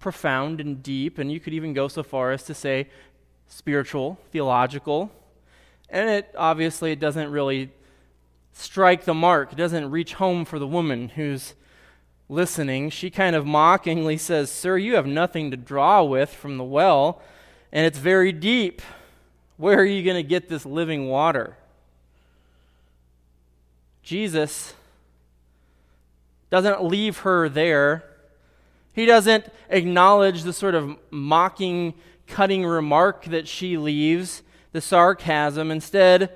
profound 0.00 0.60
and 0.60 0.82
deep, 0.82 1.18
and 1.18 1.30
you 1.30 1.38
could 1.38 1.54
even 1.54 1.72
go 1.72 1.86
so 1.86 2.02
far 2.02 2.32
as 2.32 2.42
to 2.42 2.54
say 2.54 2.88
spiritual, 3.48 4.18
theological. 4.32 5.10
And 5.88 6.10
it 6.10 6.34
obviously 6.36 6.96
doesn't 6.96 7.30
really 7.30 7.70
strike 8.52 9.04
the 9.04 9.14
mark. 9.14 9.52
It 9.52 9.56
doesn't 9.56 9.90
reach 9.90 10.14
home 10.14 10.44
for 10.44 10.58
the 10.58 10.66
woman 10.66 11.10
who's 11.10 11.54
listening. 12.28 12.90
She 12.90 13.10
kind 13.10 13.36
of 13.36 13.46
mockingly 13.46 14.16
says, 14.16 14.50
Sir, 14.50 14.76
you 14.78 14.96
have 14.96 15.06
nothing 15.06 15.50
to 15.50 15.56
draw 15.56 16.02
with 16.02 16.32
from 16.32 16.56
the 16.56 16.64
well, 16.64 17.22
and 17.72 17.86
it's 17.86 17.98
very 17.98 18.32
deep. 18.32 18.82
Where 19.56 19.78
are 19.78 19.84
you 19.84 20.02
going 20.02 20.16
to 20.16 20.28
get 20.28 20.48
this 20.48 20.66
living 20.66 21.08
water? 21.08 21.56
Jesus 24.02 24.74
doesn't 26.50 26.84
leave 26.84 27.18
her 27.18 27.48
there. 27.48 28.04
He 28.92 29.04
doesn't 29.04 29.46
acknowledge 29.68 30.42
the 30.42 30.52
sort 30.52 30.74
of 30.74 30.96
mocking, 31.10 31.94
cutting 32.26 32.64
remark 32.64 33.24
that 33.26 33.48
she 33.48 33.76
leaves, 33.76 34.42
the 34.72 34.80
sarcasm. 34.80 35.70
Instead, 35.70 36.30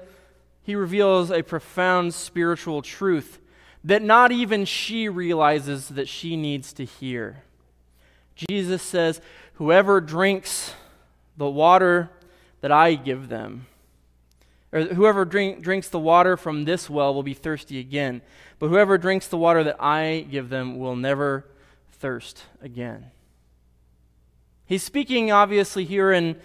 he 0.63 0.75
reveals 0.75 1.31
a 1.31 1.43
profound 1.43 2.15
spiritual 2.15 2.83
truth 2.83 3.39
that 3.83 4.03
not 4.03 4.31
even 4.31 4.65
she 4.65 5.09
realizes 5.09 5.89
that 5.89 6.09
she 6.09 6.37
needs 6.37 6.73
to 6.75 6.85
hear. 6.85 7.43
Jesus 8.49 8.83
says, 8.83 9.21
Whoever 9.55 10.01
drinks 10.01 10.75
the 11.37 11.49
water 11.49 12.11
that 12.61 12.73
I 12.73 12.95
give 12.95 13.29
them, 13.29 13.67
or 14.73 14.83
whoever 14.83 15.25
drink, 15.25 15.63
drinks 15.63 15.89
the 15.89 15.99
water 15.99 16.37
from 16.37 16.65
this 16.65 16.89
well 16.89 17.13
will 17.15 17.23
be 17.23 17.35
thirsty 17.35 17.79
again. 17.79 18.23
But 18.59 18.69
whoever 18.69 18.99
drinks 18.99 19.27
the 19.27 19.39
water 19.39 19.65
that 19.65 19.83
I 19.83 20.27
give 20.31 20.49
them 20.49 20.79
will 20.79 20.97
never 20.97 21.47
thirst 21.93 22.45
again. 22.63 23.11
He's 24.71 24.85
speaking, 24.85 25.33
obviously, 25.33 25.85
here 25.85 26.13
in, 26.13 26.37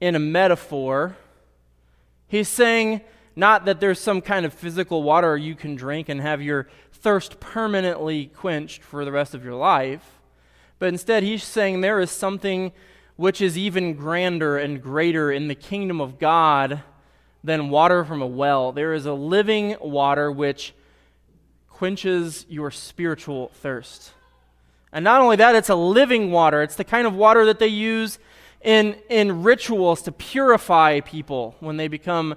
in 0.00 0.14
a 0.14 0.18
metaphor. 0.18 1.14
He's 2.26 2.48
saying 2.48 3.02
not 3.36 3.66
that 3.66 3.80
there's 3.80 4.00
some 4.00 4.22
kind 4.22 4.46
of 4.46 4.54
physical 4.54 5.02
water 5.02 5.36
you 5.36 5.54
can 5.54 5.76
drink 5.76 6.08
and 6.08 6.22
have 6.22 6.40
your 6.40 6.68
thirst 6.90 7.38
permanently 7.38 8.28
quenched 8.28 8.82
for 8.82 9.04
the 9.04 9.12
rest 9.12 9.34
of 9.34 9.44
your 9.44 9.56
life, 9.56 10.22
but 10.78 10.88
instead, 10.88 11.22
he's 11.22 11.44
saying 11.44 11.82
there 11.82 12.00
is 12.00 12.10
something 12.10 12.72
which 13.16 13.42
is 13.42 13.58
even 13.58 13.92
grander 13.92 14.56
and 14.56 14.82
greater 14.82 15.30
in 15.30 15.48
the 15.48 15.54
kingdom 15.54 16.00
of 16.00 16.18
God 16.18 16.80
than 17.44 17.68
water 17.68 18.06
from 18.06 18.22
a 18.22 18.26
well. 18.26 18.72
There 18.72 18.94
is 18.94 19.04
a 19.04 19.12
living 19.12 19.76
water 19.82 20.32
which 20.32 20.72
quenches 21.68 22.46
your 22.48 22.70
spiritual 22.70 23.48
thirst. 23.48 24.12
And 24.92 25.04
not 25.04 25.20
only 25.20 25.36
that, 25.36 25.54
it's 25.54 25.68
a 25.68 25.74
living 25.74 26.30
water. 26.30 26.62
It's 26.62 26.76
the 26.76 26.84
kind 26.84 27.06
of 27.06 27.14
water 27.14 27.44
that 27.46 27.58
they 27.58 27.66
use 27.66 28.18
in, 28.62 28.96
in 29.08 29.42
rituals 29.42 30.02
to 30.02 30.12
purify 30.12 31.00
people 31.00 31.56
when 31.60 31.76
they 31.76 31.88
become 31.88 32.34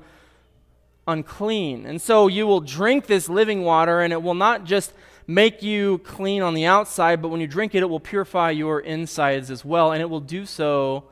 unclean. 1.07 1.85
And 1.85 2.01
so 2.01 2.27
you 2.27 2.45
will 2.45 2.61
drink 2.61 3.07
this 3.07 3.29
living 3.29 3.63
water, 3.63 4.01
and 4.01 4.13
it 4.13 4.21
will 4.21 4.35
not 4.35 4.65
just 4.65 4.93
make 5.25 5.61
you 5.61 5.99
clean 5.99 6.41
on 6.41 6.53
the 6.53 6.65
outside, 6.65 7.21
but 7.21 7.29
when 7.29 7.39
you 7.39 7.47
drink 7.47 7.75
it, 7.75 7.83
it 7.83 7.89
will 7.89 7.99
purify 7.99 8.49
your 8.51 8.79
insides 8.79 9.51
as 9.51 9.63
well, 9.63 9.91
and 9.91 10.01
it 10.01 10.09
will 10.09 10.19
do 10.19 10.45
so 10.45 11.05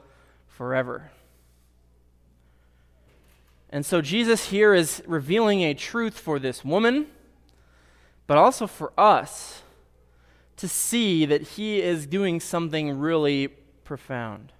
forever. 0.47 1.11
And 3.69 3.85
so 3.85 4.01
Jesus 4.01 4.49
here 4.49 4.73
is 4.73 5.03
revealing 5.05 5.61
a 5.61 5.73
truth 5.73 6.17
for 6.17 6.39
this 6.39 6.63
woman, 6.63 7.07
but 8.25 8.37
also 8.37 8.65
for 8.65 8.91
us 8.97 9.61
to 10.57 10.67
see 10.67 11.25
that 11.25 11.41
he 11.41 11.81
is 11.81 12.05
doing 12.05 12.39
something 12.39 12.97
really 12.97 13.47
profound. 13.83 14.51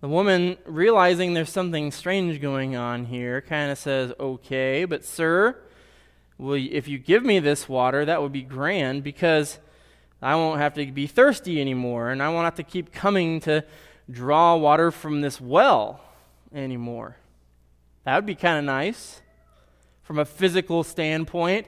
The 0.00 0.08
woman, 0.08 0.58
realizing 0.66 1.34
there's 1.34 1.50
something 1.50 1.90
strange 1.90 2.40
going 2.40 2.76
on 2.76 3.06
here, 3.06 3.40
kind 3.40 3.70
of 3.70 3.78
says, 3.78 4.12
Okay, 4.20 4.84
but 4.84 5.04
sir, 5.04 5.56
well, 6.36 6.58
if 6.58 6.88
you 6.88 6.98
give 6.98 7.24
me 7.24 7.38
this 7.38 7.68
water, 7.68 8.04
that 8.04 8.20
would 8.20 8.32
be 8.32 8.42
grand 8.42 9.02
because 9.02 9.58
I 10.20 10.36
won't 10.36 10.60
have 10.60 10.74
to 10.74 10.86
be 10.86 11.06
thirsty 11.06 11.60
anymore, 11.60 12.10
and 12.10 12.22
I 12.22 12.28
won't 12.28 12.44
have 12.44 12.56
to 12.56 12.62
keep 12.62 12.92
coming 12.92 13.40
to 13.40 13.64
draw 14.10 14.56
water 14.56 14.90
from 14.90 15.20
this 15.20 15.40
well 15.40 16.00
anymore. 16.52 17.16
That 18.04 18.16
would 18.16 18.26
be 18.26 18.34
kind 18.34 18.58
of 18.58 18.64
nice 18.64 19.22
from 20.02 20.18
a 20.18 20.24
physical 20.24 20.84
standpoint. 20.84 21.66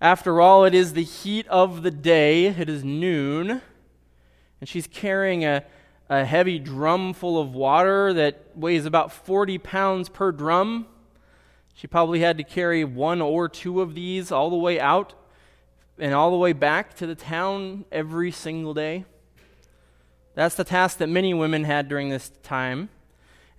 After 0.00 0.40
all, 0.40 0.64
it 0.64 0.74
is 0.74 0.94
the 0.94 1.04
heat 1.04 1.46
of 1.48 1.82
the 1.82 1.90
day, 1.90 2.46
it 2.46 2.70
is 2.70 2.82
noon, 2.82 3.60
and 4.58 4.68
she's 4.68 4.86
carrying 4.86 5.44
a, 5.44 5.62
a 6.08 6.24
heavy 6.24 6.58
drum 6.58 7.12
full 7.12 7.38
of 7.38 7.54
water 7.54 8.14
that 8.14 8.46
weighs 8.54 8.86
about 8.86 9.12
40 9.12 9.58
pounds 9.58 10.08
per 10.08 10.32
drum. 10.32 10.86
She 11.74 11.86
probably 11.86 12.20
had 12.20 12.38
to 12.38 12.44
carry 12.44 12.82
one 12.82 13.20
or 13.20 13.46
two 13.46 13.82
of 13.82 13.94
these 13.94 14.32
all 14.32 14.48
the 14.48 14.56
way 14.56 14.80
out 14.80 15.12
and 15.98 16.14
all 16.14 16.30
the 16.30 16.38
way 16.38 16.54
back 16.54 16.94
to 16.94 17.06
the 17.06 17.14
town 17.14 17.84
every 17.92 18.30
single 18.30 18.72
day. 18.72 19.04
That's 20.34 20.54
the 20.54 20.64
task 20.64 20.96
that 20.98 21.08
many 21.08 21.34
women 21.34 21.64
had 21.64 21.88
during 21.88 22.08
this 22.08 22.32
time. 22.42 22.88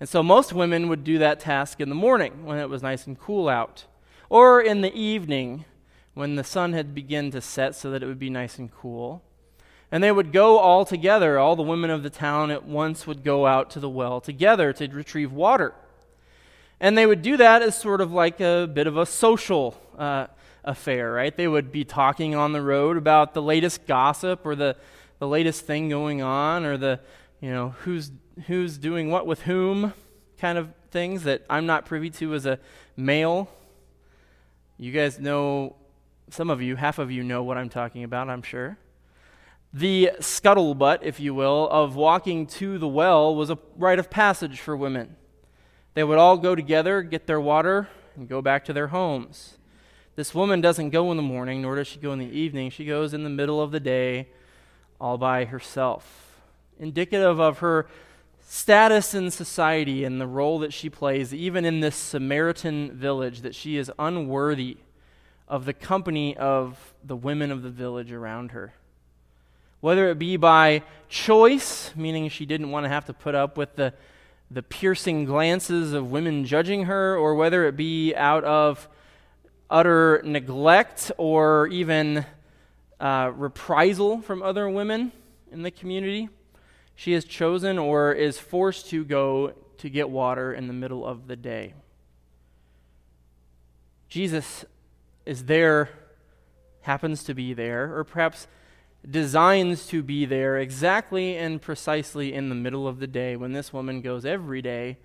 And 0.00 0.08
so 0.08 0.24
most 0.24 0.52
women 0.52 0.88
would 0.88 1.04
do 1.04 1.18
that 1.18 1.38
task 1.38 1.80
in 1.80 1.88
the 1.88 1.94
morning 1.94 2.44
when 2.44 2.58
it 2.58 2.68
was 2.68 2.82
nice 2.82 3.06
and 3.06 3.16
cool 3.16 3.48
out, 3.48 3.84
or 4.28 4.60
in 4.60 4.80
the 4.80 4.92
evening 4.92 5.66
when 6.14 6.36
the 6.36 6.44
sun 6.44 6.72
had 6.72 6.94
begun 6.94 7.30
to 7.30 7.40
set 7.40 7.74
so 7.74 7.90
that 7.90 8.02
it 8.02 8.06
would 8.06 8.18
be 8.18 8.30
nice 8.30 8.58
and 8.58 8.72
cool. 8.72 9.22
And 9.90 10.02
they 10.02 10.12
would 10.12 10.32
go 10.32 10.58
all 10.58 10.84
together, 10.84 11.38
all 11.38 11.56
the 11.56 11.62
women 11.62 11.90
of 11.90 12.02
the 12.02 12.10
town 12.10 12.50
at 12.50 12.64
once 12.64 13.06
would 13.06 13.22
go 13.22 13.46
out 13.46 13.70
to 13.70 13.80
the 13.80 13.88
well 13.88 14.20
together 14.20 14.72
to 14.74 14.88
retrieve 14.88 15.32
water. 15.32 15.74
And 16.80 16.96
they 16.96 17.06
would 17.06 17.22
do 17.22 17.36
that 17.36 17.62
as 17.62 17.78
sort 17.78 18.00
of 18.00 18.12
like 18.12 18.40
a 18.40 18.66
bit 18.72 18.86
of 18.86 18.96
a 18.96 19.06
social 19.06 19.80
uh, 19.96 20.26
affair, 20.64 21.12
right? 21.12 21.36
They 21.36 21.46
would 21.46 21.70
be 21.70 21.84
talking 21.84 22.34
on 22.34 22.52
the 22.52 22.62
road 22.62 22.96
about 22.96 23.34
the 23.34 23.42
latest 23.42 23.86
gossip 23.86 24.44
or 24.44 24.54
the, 24.54 24.76
the 25.18 25.28
latest 25.28 25.66
thing 25.66 25.88
going 25.88 26.22
on 26.22 26.64
or 26.64 26.76
the, 26.76 27.00
you 27.40 27.50
know, 27.50 27.70
who's 27.80 28.10
who's 28.46 28.78
doing 28.78 29.10
what 29.10 29.26
with 29.26 29.42
whom 29.42 29.92
kind 30.38 30.58
of 30.58 30.70
things 30.90 31.24
that 31.24 31.44
I'm 31.50 31.66
not 31.66 31.84
privy 31.84 32.10
to 32.10 32.34
as 32.34 32.46
a 32.46 32.58
male. 32.96 33.48
You 34.78 34.90
guys 34.90 35.20
know, 35.20 35.76
some 36.32 36.50
of 36.50 36.62
you, 36.62 36.76
half 36.76 36.98
of 36.98 37.10
you 37.10 37.22
know 37.22 37.42
what 37.42 37.58
I'm 37.58 37.68
talking 37.68 38.04
about, 38.04 38.28
I'm 38.28 38.42
sure. 38.42 38.78
The 39.72 40.12
scuttlebutt, 40.18 41.00
if 41.02 41.20
you 41.20 41.34
will, 41.34 41.68
of 41.70 41.94
walking 41.94 42.46
to 42.48 42.78
the 42.78 42.88
well 42.88 43.34
was 43.34 43.50
a 43.50 43.58
rite 43.76 43.98
of 43.98 44.10
passage 44.10 44.60
for 44.60 44.76
women. 44.76 45.16
They 45.94 46.04
would 46.04 46.18
all 46.18 46.38
go 46.38 46.54
together, 46.54 47.02
get 47.02 47.26
their 47.26 47.40
water, 47.40 47.88
and 48.16 48.28
go 48.28 48.40
back 48.40 48.64
to 48.66 48.72
their 48.72 48.88
homes. 48.88 49.58
This 50.16 50.34
woman 50.34 50.60
doesn't 50.60 50.90
go 50.90 51.10
in 51.10 51.16
the 51.16 51.22
morning, 51.22 51.62
nor 51.62 51.76
does 51.76 51.86
she 51.86 51.98
go 51.98 52.12
in 52.12 52.18
the 52.18 52.26
evening. 52.26 52.70
She 52.70 52.84
goes 52.84 53.14
in 53.14 53.24
the 53.24 53.30
middle 53.30 53.60
of 53.60 53.70
the 53.70 53.80
day 53.80 54.28
all 55.00 55.18
by 55.18 55.46
herself. 55.46 56.40
Indicative 56.78 57.40
of 57.40 57.58
her 57.58 57.86
status 58.46 59.14
in 59.14 59.30
society 59.30 60.04
and 60.04 60.20
the 60.20 60.26
role 60.26 60.58
that 60.60 60.72
she 60.72 60.90
plays, 60.90 61.32
even 61.32 61.64
in 61.64 61.80
this 61.80 61.96
Samaritan 61.96 62.92
village, 62.92 63.40
that 63.40 63.54
she 63.54 63.76
is 63.76 63.90
unworthy 63.98 64.78
of 65.52 65.66
the 65.66 65.74
company 65.74 66.34
of 66.34 66.94
the 67.04 67.14
women 67.14 67.50
of 67.50 67.60
the 67.60 67.68
village 67.68 68.10
around 68.10 68.52
her. 68.52 68.72
Whether 69.80 70.08
it 70.08 70.18
be 70.18 70.38
by 70.38 70.82
choice, 71.10 71.94
meaning 71.94 72.30
she 72.30 72.46
didn't 72.46 72.70
want 72.70 72.84
to 72.84 72.88
have 72.88 73.04
to 73.04 73.12
put 73.12 73.34
up 73.34 73.58
with 73.58 73.76
the, 73.76 73.92
the 74.50 74.62
piercing 74.62 75.26
glances 75.26 75.92
of 75.92 76.10
women 76.10 76.46
judging 76.46 76.86
her, 76.86 77.18
or 77.18 77.34
whether 77.34 77.66
it 77.66 77.76
be 77.76 78.14
out 78.14 78.44
of 78.44 78.88
utter 79.68 80.22
neglect 80.24 81.12
or 81.18 81.66
even 81.66 82.24
uh, 82.98 83.30
reprisal 83.36 84.22
from 84.22 84.42
other 84.42 84.70
women 84.70 85.12
in 85.50 85.60
the 85.60 85.70
community, 85.70 86.30
she 86.94 87.12
is 87.12 87.26
chosen 87.26 87.78
or 87.78 88.14
is 88.14 88.38
forced 88.38 88.88
to 88.88 89.04
go 89.04 89.52
to 89.76 89.90
get 89.90 90.08
water 90.08 90.54
in 90.54 90.66
the 90.66 90.72
middle 90.72 91.04
of 91.04 91.26
the 91.26 91.36
day. 91.36 91.74
Jesus 94.08 94.64
is 95.24 95.44
there, 95.44 95.90
happens 96.82 97.24
to 97.24 97.34
be 97.34 97.54
there, 97.54 97.96
or 97.96 98.04
perhaps 98.04 98.46
designs 99.08 99.86
to 99.86 100.02
be 100.02 100.24
there 100.24 100.58
exactly 100.58 101.36
and 101.36 101.60
precisely 101.60 102.32
in 102.32 102.48
the 102.48 102.54
middle 102.54 102.86
of 102.86 103.00
the 103.00 103.06
day 103.06 103.36
when 103.36 103.52
this 103.52 103.72
woman 103.72 104.00
goes 104.00 104.24
every 104.24 104.62
day 104.62 104.96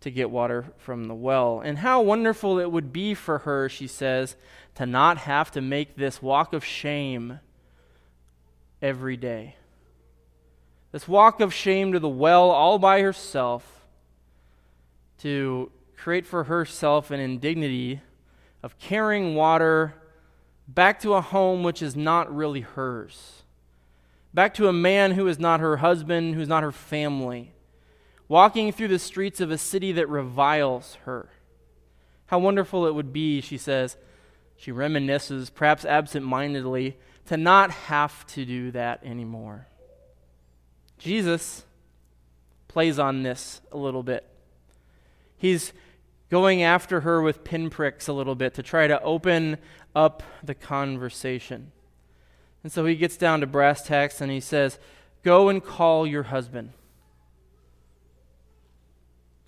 to 0.00 0.10
get 0.10 0.30
water 0.30 0.66
from 0.76 1.04
the 1.04 1.14
well. 1.14 1.60
And 1.60 1.78
how 1.78 2.02
wonderful 2.02 2.58
it 2.58 2.70
would 2.70 2.92
be 2.92 3.14
for 3.14 3.38
her, 3.38 3.68
she 3.68 3.86
says, 3.86 4.36
to 4.74 4.86
not 4.86 5.18
have 5.18 5.50
to 5.52 5.60
make 5.60 5.96
this 5.96 6.22
walk 6.22 6.52
of 6.52 6.64
shame 6.64 7.40
every 8.80 9.16
day. 9.16 9.56
This 10.92 11.08
walk 11.08 11.40
of 11.40 11.52
shame 11.52 11.92
to 11.92 11.98
the 11.98 12.08
well 12.08 12.50
all 12.50 12.78
by 12.78 13.00
herself 13.00 13.86
to 15.18 15.70
create 15.96 16.26
for 16.26 16.44
herself 16.44 17.10
an 17.10 17.18
indignity 17.18 18.00
of 18.62 18.78
carrying 18.78 19.34
water 19.34 19.94
back 20.66 21.00
to 21.00 21.14
a 21.14 21.20
home 21.20 21.62
which 21.62 21.80
is 21.82 21.96
not 21.96 22.34
really 22.34 22.60
hers, 22.60 23.42
back 24.34 24.52
to 24.54 24.68
a 24.68 24.72
man 24.72 25.12
who 25.12 25.26
is 25.26 25.38
not 25.38 25.60
her 25.60 25.78
husband, 25.78 26.34
who 26.34 26.40
is 26.40 26.48
not 26.48 26.62
her 26.62 26.72
family, 26.72 27.52
walking 28.28 28.70
through 28.70 28.88
the 28.88 28.98
streets 28.98 29.40
of 29.40 29.50
a 29.50 29.58
city 29.58 29.92
that 29.92 30.08
reviles 30.08 30.98
her. 31.04 31.30
How 32.26 32.38
wonderful 32.38 32.86
it 32.86 32.94
would 32.94 33.12
be, 33.12 33.40
she 33.40 33.56
says. 33.56 33.96
She 34.56 34.70
reminisces, 34.70 35.54
perhaps 35.54 35.84
absent 35.84 36.26
mindedly, 36.26 36.98
to 37.26 37.36
not 37.36 37.70
have 37.70 38.26
to 38.28 38.44
do 38.44 38.70
that 38.72 39.02
anymore. 39.04 39.66
Jesus 40.98 41.64
plays 42.66 42.98
on 42.98 43.22
this 43.22 43.60
a 43.72 43.78
little 43.78 44.02
bit. 44.02 44.28
He's 45.36 45.72
going 46.30 46.62
after 46.62 47.00
her 47.00 47.22
with 47.22 47.44
pinpricks 47.44 48.08
a 48.08 48.12
little 48.12 48.34
bit 48.34 48.54
to 48.54 48.62
try 48.62 48.86
to 48.86 49.00
open 49.02 49.56
up 49.94 50.22
the 50.42 50.54
conversation. 50.54 51.72
And 52.62 52.72
so 52.72 52.84
he 52.84 52.96
gets 52.96 53.16
down 53.16 53.40
to 53.40 53.46
brass 53.46 53.82
tacks 53.82 54.20
and 54.20 54.30
he 54.30 54.40
says, 54.40 54.78
Go 55.22 55.48
and 55.48 55.64
call 55.64 56.06
your 56.06 56.24
husband. 56.24 56.72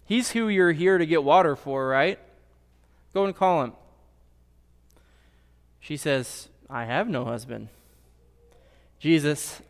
He's 0.05 0.33
who 0.33 0.49
you're 0.49 0.73
here 0.73 0.99
to 0.99 1.07
get 1.07 1.23
water 1.23 1.55
for, 1.55 1.87
right? 1.87 2.19
Go 3.15 3.25
and 3.25 3.35
call 3.35 3.63
him. 3.63 3.73
She 5.79 5.97
says, 5.97 6.49
I 6.69 6.85
have 6.85 7.09
no 7.09 7.25
husband. 7.25 7.69
Jesus 8.99 9.63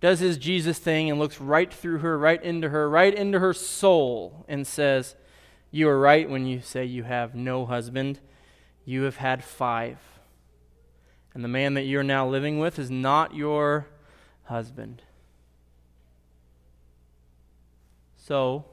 does 0.00 0.20
his 0.20 0.38
Jesus 0.38 0.78
thing 0.78 1.08
and 1.08 1.18
looks 1.18 1.40
right 1.40 1.72
through 1.72 1.98
her, 1.98 2.18
right 2.18 2.42
into 2.42 2.68
her, 2.68 2.88
right 2.88 3.14
into 3.14 3.38
her 3.38 3.54
soul, 3.54 4.44
and 4.48 4.66
says, 4.66 5.14
You 5.76 5.90
are 5.90 6.00
right 6.00 6.26
when 6.26 6.46
you 6.46 6.62
say 6.62 6.86
you 6.86 7.02
have 7.02 7.34
no 7.34 7.66
husband. 7.66 8.18
You 8.86 9.02
have 9.02 9.16
had 9.16 9.44
five. 9.44 9.98
And 11.34 11.44
the 11.44 11.48
man 11.48 11.74
that 11.74 11.82
you're 11.82 12.02
now 12.02 12.26
living 12.26 12.58
with 12.58 12.78
is 12.78 12.90
not 12.90 13.34
your 13.34 13.86
husband. 14.44 15.02
So, 18.16 18.64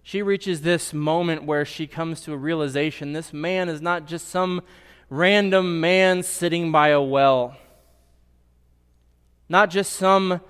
she 0.00 0.22
reaches 0.22 0.60
this 0.60 0.94
moment 0.94 1.42
where 1.42 1.64
she 1.64 1.88
comes 1.88 2.20
to 2.20 2.32
a 2.32 2.36
realization 2.36 3.12
this 3.12 3.32
man 3.32 3.68
is 3.68 3.82
not 3.82 4.06
just 4.06 4.28
some 4.28 4.62
random 5.10 5.80
man 5.80 6.22
sitting 6.22 6.70
by 6.70 6.90
a 6.90 7.02
well, 7.02 7.56
not 9.48 9.70
just 9.70 9.94
some 9.94 10.40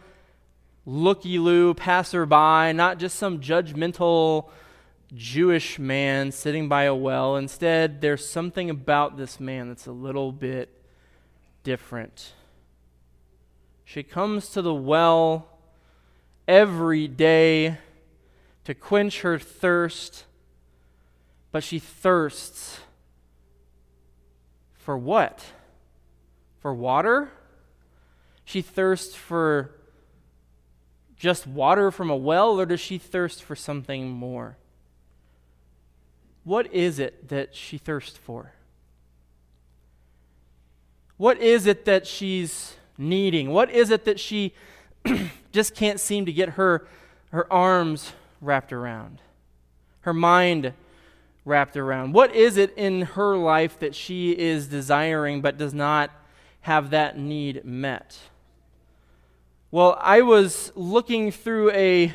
looky 0.85 1.39
loo 1.39 1.73
passerby, 1.73 2.75
not 2.75 2.99
just 2.99 3.17
some 3.17 3.41
judgmental 3.41 4.51
Jewish 5.15 5.79
man 5.79 6.33
sitting 6.33 6.69
by 6.69 6.85
a 6.85 6.95
well. 6.95 7.37
Instead, 7.37 8.01
there's 8.01 8.29
something 8.29 8.71
about 8.71 9.17
this 9.17 9.39
man 9.39 9.69
that's 9.69 9.87
a 9.87 9.93
little 9.93 10.33
bit 10.33 10.83
different. 11.63 12.33
She 13.85 14.03
comes 14.03 14.49
to 14.51 14.63
the 14.63 14.75
well 14.75 15.49
every 16.49 17.07
day 17.07 17.79
to 18.65 18.75
quench 18.75 19.21
her 19.21 19.39
thirst, 19.39 20.25
but 21.53 21.63
she 21.63 21.79
thirsts 21.79 22.81
for 24.77 24.99
what? 24.99 25.45
For 26.59 26.75
water? 26.75 27.31
She 28.45 28.63
thirsts 28.63 29.15
for 29.15 29.73
just 31.17 31.47
water 31.47 31.91
from 31.91 32.11
a 32.11 32.17
well, 32.17 32.61
or 32.61 32.67
does 32.67 32.81
she 32.81 32.99
thirst 32.99 33.43
for 33.43 33.57
something 33.57 34.11
more? 34.11 34.57
What 36.47 36.73
is 36.73 37.01
it 37.01 37.27
that 37.27 37.57
she 37.57 37.77
thirsts 37.77 38.17
for? 38.17 38.53
What 41.17 41.41
is 41.41 41.67
it 41.67 41.87
that 41.87 42.07
she's 42.07 42.77
needing? 42.97 43.51
What 43.51 43.69
is 43.69 43.91
it 43.91 44.05
that 44.05 44.21
she 44.21 44.55
just 45.53 45.75
can't 45.75 45.99
seem 45.99 46.25
to 46.25 46.33
get 46.33 46.51
her, 46.51 46.87
her 47.33 47.53
arms 47.53 48.13
wrapped 48.41 48.73
around, 48.73 49.21
her 50.03 50.15
mind 50.15 50.73
wrapped 51.45 51.77
around. 51.77 52.13
What 52.13 52.33
is 52.33 52.57
it 52.57 52.73
in 52.77 53.03
her 53.03 53.37
life 53.37 53.81
that 53.81 53.97
she 53.97 54.31
is 54.31 54.69
desiring 54.69 55.41
but 55.41 55.59
does 55.59 55.75
not 55.75 56.13
have 56.61 56.91
that 56.91 57.19
need 57.19 57.65
met? 57.65 58.17
Well, 59.73 59.99
I 60.01 60.23
was 60.23 60.71
looking 60.77 61.33
through 61.33 61.73
a 61.73 62.15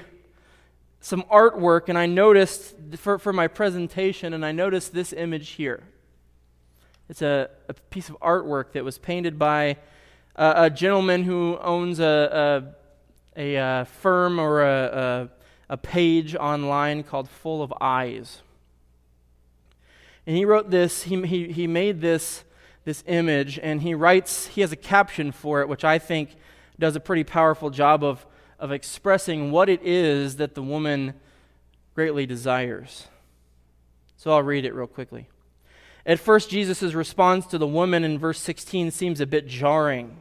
some 1.01 1.23
artwork 1.23 1.89
and 1.89 1.97
I 1.97 2.05
noticed 2.05 2.75
for, 2.95 3.19
for 3.19 3.33
my 3.33 3.47
presentation 3.47 4.33
and 4.33 4.45
I 4.45 4.51
noticed 4.51 4.93
this 4.93 5.11
image 5.11 5.49
here. 5.49 5.83
It's 7.09 7.21
a, 7.21 7.49
a 7.67 7.73
piece 7.73 8.07
of 8.07 8.17
artwork 8.21 8.71
that 8.73 8.85
was 8.85 8.97
painted 8.97 9.37
by 9.37 9.77
a, 10.35 10.53
a 10.55 10.69
gentleman 10.69 11.23
who 11.23 11.57
owns 11.59 11.99
a, 11.99 12.73
a, 13.35 13.55
a 13.55 13.57
uh, 13.57 13.83
firm 13.85 14.39
or 14.39 14.61
a, 14.61 15.29
a 15.69 15.77
page 15.77 16.35
online 16.35 17.01
called 17.01 17.29
Full 17.29 17.63
of 17.63 17.73
Eyes. 17.81 18.41
And 20.27 20.37
he 20.37 20.45
wrote 20.45 20.69
this, 20.69 21.03
he, 21.03 21.25
he, 21.25 21.51
he 21.51 21.65
made 21.65 22.01
this, 22.01 22.43
this 22.85 23.03
image, 23.07 23.57
and 23.57 23.81
he 23.81 23.95
writes, 23.95 24.47
he 24.47 24.61
has 24.61 24.71
a 24.71 24.75
caption 24.75 25.31
for 25.31 25.61
it, 25.61 25.69
which 25.69 25.83
I 25.83 25.97
think 25.97 26.35
does 26.77 26.95
a 26.95 26.99
pretty 26.99 27.23
powerful 27.23 27.69
job 27.69 28.03
of, 28.03 28.25
of 28.61 28.71
expressing 28.71 29.51
what 29.51 29.67
it 29.67 29.81
is 29.83 30.35
that 30.35 30.53
the 30.53 30.61
woman 30.61 31.15
greatly 31.95 32.27
desires. 32.27 33.07
So 34.17 34.31
I'll 34.31 34.43
read 34.43 34.65
it 34.65 34.75
real 34.75 34.85
quickly. 34.85 35.27
At 36.05 36.19
first, 36.19 36.51
Jesus' 36.51 36.93
response 36.93 37.47
to 37.47 37.57
the 37.57 37.67
woman 37.67 38.03
in 38.03 38.19
verse 38.19 38.39
16 38.39 38.91
seems 38.91 39.19
a 39.19 39.25
bit 39.25 39.47
jarring. 39.47 40.17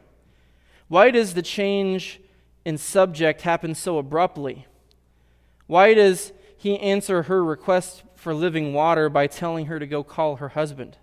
Why 0.87 1.11
does 1.11 1.35
the 1.35 1.43
change 1.43 2.19
in 2.65 2.79
subject 2.79 3.41
happen 3.41 3.75
so 3.75 3.99
abruptly? 3.99 4.65
Why 5.67 5.93
does 5.93 6.33
he 6.57 6.79
answer 6.79 7.23
her 7.23 7.43
request 7.43 8.03
for 8.15 8.33
living 8.33 8.73
water 8.73 9.07
by 9.07 9.27
telling 9.27 9.67
her 9.67 9.77
to 9.77 9.85
go 9.85 10.03
call 10.03 10.37
her 10.37 10.49
husband? 10.49 10.97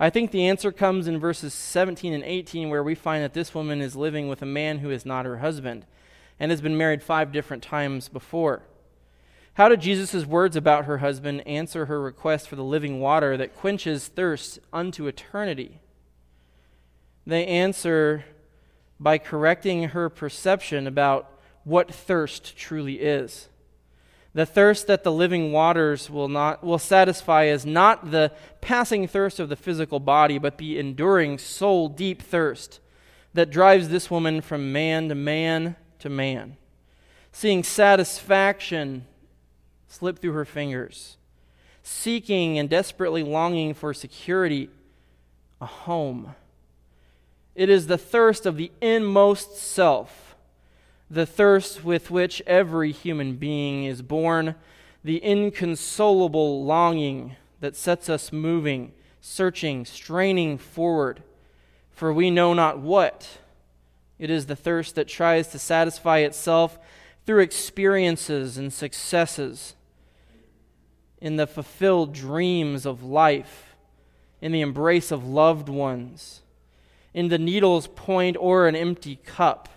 I 0.00 0.10
think 0.10 0.32
the 0.32 0.46
answer 0.46 0.72
comes 0.72 1.06
in 1.06 1.20
verses 1.20 1.54
17 1.54 2.12
and 2.12 2.24
18, 2.24 2.68
where 2.68 2.82
we 2.82 2.96
find 2.96 3.22
that 3.22 3.34
this 3.34 3.54
woman 3.54 3.80
is 3.80 3.94
living 3.94 4.28
with 4.28 4.42
a 4.42 4.46
man 4.46 4.78
who 4.78 4.90
is 4.90 5.06
not 5.06 5.24
her 5.24 5.38
husband 5.38 5.86
and 6.40 6.50
has 6.50 6.60
been 6.60 6.76
married 6.76 7.02
five 7.02 7.32
different 7.32 7.62
times 7.62 8.08
before. 8.08 8.62
How 9.54 9.68
did 9.68 9.80
Jesus' 9.80 10.24
words 10.24 10.54
about 10.54 10.84
her 10.84 10.98
husband 10.98 11.46
answer 11.46 11.86
her 11.86 12.00
request 12.00 12.48
for 12.48 12.54
the 12.54 12.62
living 12.62 13.00
water 13.00 13.36
that 13.36 13.56
quenches 13.56 14.06
thirst 14.06 14.60
unto 14.72 15.06
eternity? 15.06 15.80
They 17.26 17.44
answer 17.46 18.24
by 19.00 19.18
correcting 19.18 19.88
her 19.88 20.08
perception 20.08 20.86
about 20.86 21.30
what 21.64 21.92
thirst 21.92 22.56
truly 22.56 23.00
is. 23.00 23.48
The 24.32 24.46
thirst 24.46 24.86
that 24.86 25.02
the 25.02 25.12
living 25.12 25.50
waters 25.50 26.08
will 26.08 26.28
not 26.28 26.62
will 26.62 26.78
satisfy 26.78 27.44
is 27.44 27.66
not 27.66 28.12
the 28.12 28.30
passing 28.60 29.08
thirst 29.08 29.40
of 29.40 29.48
the 29.48 29.56
physical 29.56 29.98
body, 29.98 30.38
but 30.38 30.58
the 30.58 30.78
enduring 30.78 31.38
soul 31.38 31.88
deep 31.88 32.22
thirst 32.22 32.78
that 33.34 33.50
drives 33.50 33.88
this 33.88 34.10
woman 34.10 34.40
from 34.40 34.72
man 34.72 35.08
to 35.08 35.14
man 35.16 35.76
to 35.98 36.08
man, 36.08 36.56
seeing 37.32 37.62
satisfaction 37.62 39.06
slip 39.88 40.18
through 40.18 40.32
her 40.32 40.44
fingers, 40.44 41.16
seeking 41.82 42.58
and 42.58 42.68
desperately 42.68 43.22
longing 43.22 43.74
for 43.74 43.94
security 43.94 44.68
a 45.60 45.66
home. 45.66 46.34
It 47.54 47.68
is 47.68 47.86
the 47.86 47.98
thirst 47.98 48.46
of 48.46 48.56
the 48.56 48.70
inmost 48.80 49.56
self, 49.56 50.36
the 51.10 51.26
thirst 51.26 51.82
with 51.84 52.10
which 52.10 52.42
every 52.46 52.92
human 52.92 53.36
being 53.36 53.84
is 53.84 54.02
born, 54.02 54.54
the 55.02 55.22
inconsolable 55.24 56.64
longing 56.64 57.36
that 57.60 57.74
sets 57.74 58.08
us 58.08 58.32
moving, 58.32 58.92
searching, 59.20 59.84
straining 59.84 60.58
forward, 60.58 61.22
for 61.90 62.12
we 62.12 62.30
know 62.30 62.54
not 62.54 62.78
what. 62.78 63.38
It 64.18 64.30
is 64.30 64.46
the 64.46 64.56
thirst 64.56 64.94
that 64.96 65.08
tries 65.08 65.48
to 65.48 65.58
satisfy 65.58 66.18
itself 66.18 66.78
through 67.24 67.40
experiences 67.40 68.56
and 68.56 68.72
successes, 68.72 69.74
in 71.20 71.36
the 71.36 71.46
fulfilled 71.46 72.12
dreams 72.12 72.86
of 72.86 73.02
life, 73.02 73.76
in 74.40 74.52
the 74.52 74.60
embrace 74.60 75.10
of 75.10 75.26
loved 75.26 75.68
ones, 75.68 76.42
in 77.12 77.28
the 77.28 77.38
needle's 77.38 77.88
point 77.88 78.36
or 78.38 78.66
an 78.66 78.76
empty 78.76 79.16
cup, 79.16 79.68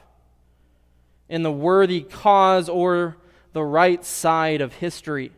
in 1.27 1.43
the 1.43 1.51
worthy 1.51 2.01
cause 2.01 2.69
or 2.69 3.17
the 3.53 3.63
right 3.63 4.05
side 4.05 4.61
of 4.61 4.73
history. 4.73 5.31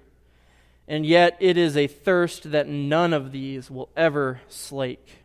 And 0.88 1.06
yet, 1.06 1.38
it 1.40 1.58
is 1.58 1.78
a 1.78 1.88
thirst 1.88 2.52
that 2.52 2.68
none 2.68 3.14
of 3.14 3.32
these 3.32 3.72
will 3.72 3.90
ever 3.96 4.42
slake. 4.50 5.24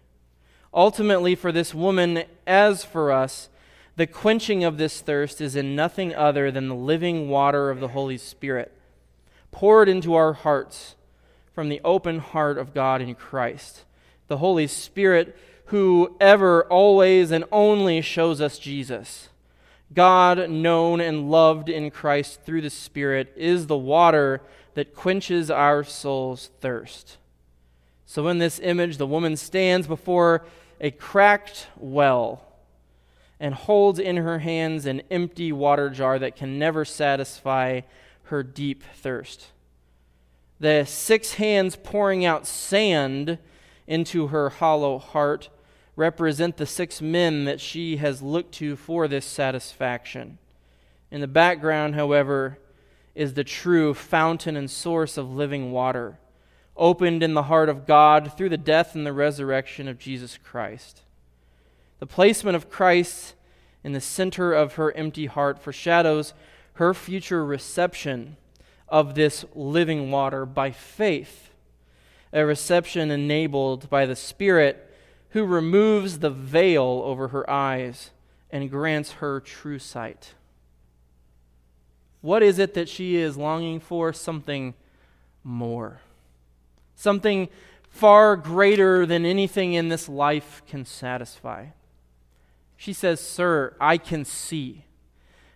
Ultimately, 0.73 1.35
for 1.35 1.51
this 1.51 1.75
woman, 1.75 2.23
as 2.47 2.85
for 2.85 3.11
us, 3.11 3.49
the 3.99 4.07
quenching 4.07 4.63
of 4.63 4.79
this 4.79 5.01
thirst 5.01 5.41
is 5.41 5.57
in 5.57 5.75
nothing 5.75 6.15
other 6.15 6.53
than 6.53 6.69
the 6.69 6.75
living 6.75 7.29
water 7.29 7.69
of 7.69 7.81
the 7.81 7.89
Holy 7.89 8.17
Spirit, 8.17 8.73
poured 9.51 9.89
into 9.89 10.15
our 10.15 10.35
hearts 10.35 10.95
from 11.53 11.69
the 11.69 11.81
open 11.83 12.21
heart 12.21 12.59
of 12.59 12.73
God 12.73 13.03
in 13.03 13.17
Christ. 13.17 13.83
The 14.29 14.37
Holy 14.37 14.69
Spirit, 14.69 15.37
who 15.67 16.15
ever, 16.21 16.63
always, 16.67 17.33
and 17.33 17.45
only 17.51 18.01
shows 18.01 18.41
us 18.41 18.61
Jesus. 18.61 19.31
God, 19.93 20.49
known 20.49 21.01
and 21.01 21.29
loved 21.29 21.69
in 21.69 21.91
Christ 21.91 22.43
through 22.43 22.61
the 22.61 22.71
Spirit, 22.71 23.33
is 23.35 23.67
the 23.67 23.77
water 23.77 24.43
that 24.75 24.95
quenches 24.95 25.51
our 25.51 25.83
soul's 25.83 26.51
thirst. 26.61 27.17
So, 28.07 28.29
in 28.29 28.39
this 28.39 28.61
image, 28.61 28.97
the 28.99 29.09
woman 29.09 29.37
stands 29.37 29.89
before 29.89 30.47
a 30.81 30.93
cracked 30.93 31.67
well 31.77 32.48
and 33.41 33.55
holds 33.55 33.99
in 33.99 34.17
her 34.17 34.41
hands 34.41 34.87
an 34.87 35.03
empty 35.11 35.53
water 35.53 35.91
jar 35.91 36.19
that 36.19 36.37
can 36.37 36.59
never 36.59 36.85
satisfy 36.85 37.83
her 38.25 38.43
deep 38.43 38.83
thirst. 38.97 39.49
The 40.61 40.85
six 40.85 41.35
hands 41.35 41.77
pouring 41.77 42.25
out 42.25 42.47
sand 42.47 43.39
into 43.87 44.29
her 44.29 44.51
hollow 44.51 44.99
heart 44.99 45.51
represent 45.95 46.57
the 46.57 46.67
six 46.67 47.01
men 47.01 47.45
that 47.45 47.61
she 47.61 47.97
has 47.97 48.23
looked 48.23 48.53
to 48.55 48.77
for 48.77 49.09
this 49.09 49.25
satisfaction. 49.25 50.39
In 51.11 51.21
the 51.21 51.27
background, 51.27 51.95
however, 51.95 52.59
is 53.15 53.35
the 53.35 53.45
true 53.45 53.95
fountain 53.95 54.57
and 54.57 54.71
source 54.71 55.17
of 55.17 55.31
living 55.31 55.73
water, 55.73 56.19
opened 56.77 57.23
in 57.23 57.35
the 57.35 57.45
heart 57.45 57.69
of 57.69 57.87
God 57.87 58.33
through 58.37 58.51
the 58.51 58.57
death 58.57 58.95
and 58.95 59.05
the 59.05 59.13
resurrection 59.13 59.89
of 59.89 59.99
Jesus 59.99 60.39
Christ. 60.39 61.03
The 61.99 62.07
placement 62.07 62.57
of 62.57 62.71
Christ 62.71 63.35
in 63.83 63.93
the 63.93 64.01
center 64.01 64.53
of 64.53 64.75
her 64.75 64.93
empty 64.97 65.27
heart 65.27 65.59
foreshadows 65.59 66.35
her 66.75 66.95
future 66.95 67.45
reception 67.45 68.37
of 68.89 69.15
this 69.15 69.45
living 69.55 70.11
water 70.11 70.47
by 70.47 70.71
faith, 70.71 71.51
a 72.33 72.45
reception 72.45 73.11
enabled 73.11 73.91
by 73.91 74.07
the 74.07 74.17
Spirit 74.17 74.95
who 75.31 75.45
removes 75.45 76.21
the 76.21 76.31
veil 76.31 77.03
over 77.05 77.29
her 77.29 77.49
eyes 77.51 78.11
and 78.51 78.71
grants 78.71 79.13
her 79.13 79.41
true 79.41 79.79
sight. 79.79 80.35
What 82.21 82.43
is 82.43 82.59
it 82.59 82.75
that 82.75 82.89
she 82.89 83.17
is 83.17 83.37
longing 83.37 83.81
for? 83.81 84.13
Something 84.13 84.75
more. 85.45 86.01
Something 86.95 87.49
far 87.89 88.37
greater 88.37 89.07
than 89.07 89.25
anything 89.25 89.75
in 89.75 89.89
this 89.89 90.09
life 90.09 90.63
can 90.67 90.85
satisfy. 90.85 91.67
She 92.79 92.93
says, 92.93 93.21
Sir, 93.21 93.75
I 93.81 93.99
can 93.99 94.25
see 94.25 94.85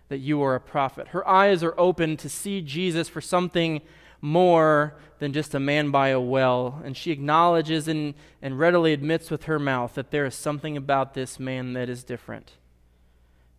that 0.09 0.17
you 0.17 0.43
are 0.43 0.55
a 0.55 0.59
prophet. 0.59 1.07
Her 1.07 1.27
eyes 1.27 1.63
are 1.63 1.73
open 1.77 2.17
to 2.17 2.29
see 2.29 2.61
Jesus 2.61 3.07
for 3.07 3.21
something 3.21 3.81
more 4.19 4.93
than 5.19 5.31
just 5.31 5.55
a 5.55 5.59
man 5.59 5.89
by 5.89 6.09
a 6.09 6.19
well. 6.19 6.81
And 6.83 6.97
she 6.97 7.11
acknowledges 7.11 7.87
and, 7.87 8.13
and 8.41 8.59
readily 8.59 8.91
admits 8.91 9.31
with 9.31 9.45
her 9.45 9.57
mouth 9.57 9.95
that 9.95 10.11
there 10.11 10.25
is 10.25 10.35
something 10.35 10.75
about 10.75 11.13
this 11.13 11.39
man 11.39 11.71
that 11.73 11.87
is 11.87 12.03
different. 12.03 12.51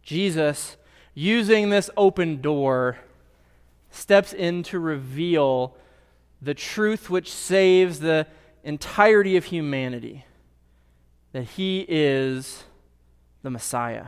Jesus, 0.03 0.77
using 1.15 1.71
this 1.71 1.89
open 1.97 2.43
door, 2.43 2.99
steps 3.91 4.35
in 4.35 4.63
to 4.65 4.79
reveal 4.79 5.75
the 6.43 6.55
truth 6.55 7.09
which 7.09 7.33
saves 7.33 8.01
the 8.01 8.27
entirety 8.63 9.39
of 9.39 9.47
humanity 9.47 10.27
that 11.33 11.45
he 11.45 11.87
is 11.89 12.65
the 13.45 13.51
Messiah. 13.51 14.07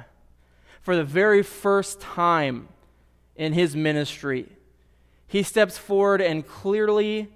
For 0.81 0.97
the 0.97 1.05
very 1.05 1.45
first 1.45 2.01
time 2.01 2.69
in 3.37 3.53
his 3.53 3.77
ministry, 3.77 4.49
he 5.29 5.45
steps 5.45 5.79
forward 5.79 6.21
and 6.21 6.45
clearly 6.47 7.29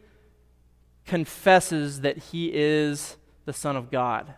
confesses 1.07 2.01
that 2.01 2.17
he 2.17 2.51
is 2.53 3.17
the 3.45 3.53
Son 3.53 3.77
of 3.77 3.91
God. 3.91 4.35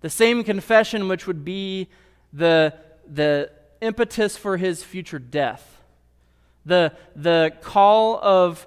The 0.00 0.10
same 0.10 0.42
confession 0.42 1.08
which 1.08 1.26
would 1.26 1.44
be 1.44 1.88
the, 2.32 2.74
the 3.06 3.50
impetus 3.80 4.36
for 4.36 4.56
his 4.56 4.82
future 4.82 5.20
death. 5.20 5.80
The, 6.66 6.96
the 7.14 7.52
call 7.60 8.18
of 8.22 8.66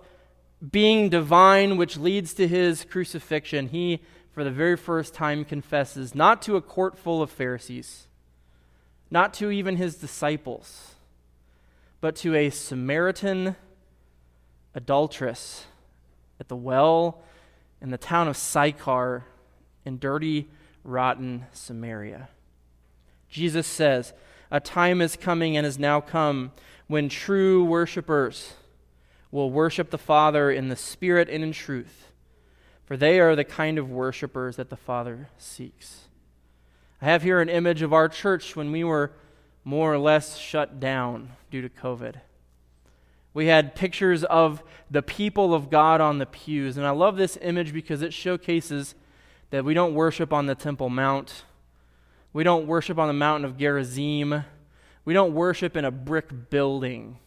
being 0.71 1.09
divine, 1.09 1.75
which 1.75 1.97
leads 1.97 2.33
to 2.35 2.47
his 2.47 2.85
crucifixion. 2.85 3.67
He, 3.69 4.01
for 4.35 4.43
the 4.43 4.51
very 4.51 4.75
first 4.75 5.13
time, 5.13 5.45
confesses 5.45 6.13
not 6.13 6.41
to 6.41 6.57
a 6.57 6.61
court 6.61 6.97
full 6.97 7.21
of 7.21 7.31
Pharisees, 7.31 8.07
not 9.09 9.33
to 9.35 9.49
even 9.49 9.77
his 9.77 9.95
disciples, 9.95 10.95
but 12.01 12.17
to 12.17 12.35
a 12.35 12.49
Samaritan 12.49 13.55
adulteress 14.73 15.67
at 16.37 16.49
the 16.49 16.55
well 16.55 17.21
in 17.81 17.91
the 17.91 17.97
town 17.97 18.27
of 18.27 18.35
Sychar 18.35 19.23
in 19.85 19.99
dirty, 19.99 20.49
rotten 20.83 21.45
Samaria. 21.53 22.27
Jesus 23.29 23.65
says, 23.65 24.11
A 24.51 24.59
time 24.59 24.99
is 24.99 25.15
coming 25.15 25.55
and 25.55 25.63
has 25.63 25.79
now 25.79 26.01
come 26.01 26.51
when 26.87 27.07
true 27.07 27.63
worshipers 27.63 28.51
will 29.31 29.49
worship 29.49 29.91
the 29.91 29.97
Father 29.97 30.51
in 30.51 30.67
the 30.67 30.75
Spirit 30.75 31.29
and 31.29 31.41
in 31.41 31.53
truth, 31.53 32.11
for 32.85 32.95
they 32.95 33.19
are 33.19 33.35
the 33.35 33.43
kind 33.43 33.77
of 33.77 33.89
worshipers 33.89 34.55
that 34.57 34.69
the 34.69 34.75
Father 34.75 35.29
seeks. 35.37 36.05
I 37.01 37.05
have 37.05 37.23
here 37.23 37.41
an 37.41 37.49
image 37.49 37.81
of 37.81 37.93
our 37.93 38.07
church 38.07 38.55
when 38.55 38.71
we 38.71 38.83
were 38.83 39.11
more 39.63 39.93
or 39.93 39.97
less 39.97 40.37
shut 40.37 40.79
down 40.79 41.31
due 41.49 41.61
to 41.61 41.69
COVID. 41.69 42.15
We 43.33 43.47
had 43.47 43.75
pictures 43.75 44.23
of 44.23 44.63
the 44.89 45.01
people 45.01 45.53
of 45.53 45.69
God 45.69 45.99
on 45.99 46.19
the 46.19 46.25
pews. 46.25 46.77
And 46.77 46.85
I 46.85 46.91
love 46.91 47.17
this 47.17 47.37
image 47.41 47.73
because 47.73 48.01
it 48.01 48.13
showcases 48.13 48.95
that 49.49 49.65
we 49.65 49.73
don't 49.73 49.93
worship 49.93 50.31
on 50.31 50.45
the 50.45 50.55
Temple 50.55 50.89
Mount. 50.89 51.43
We 52.31 52.43
don't 52.43 52.67
worship 52.67 52.97
on 52.97 53.07
the 53.07 53.13
mountain 53.13 53.43
of 53.43 53.57
Gerizim. 53.57 54.45
We 55.03 55.13
don't 55.13 55.33
worship 55.33 55.75
in 55.75 55.83
a 55.83 55.91
brick 55.91 56.49
building. 56.49 57.17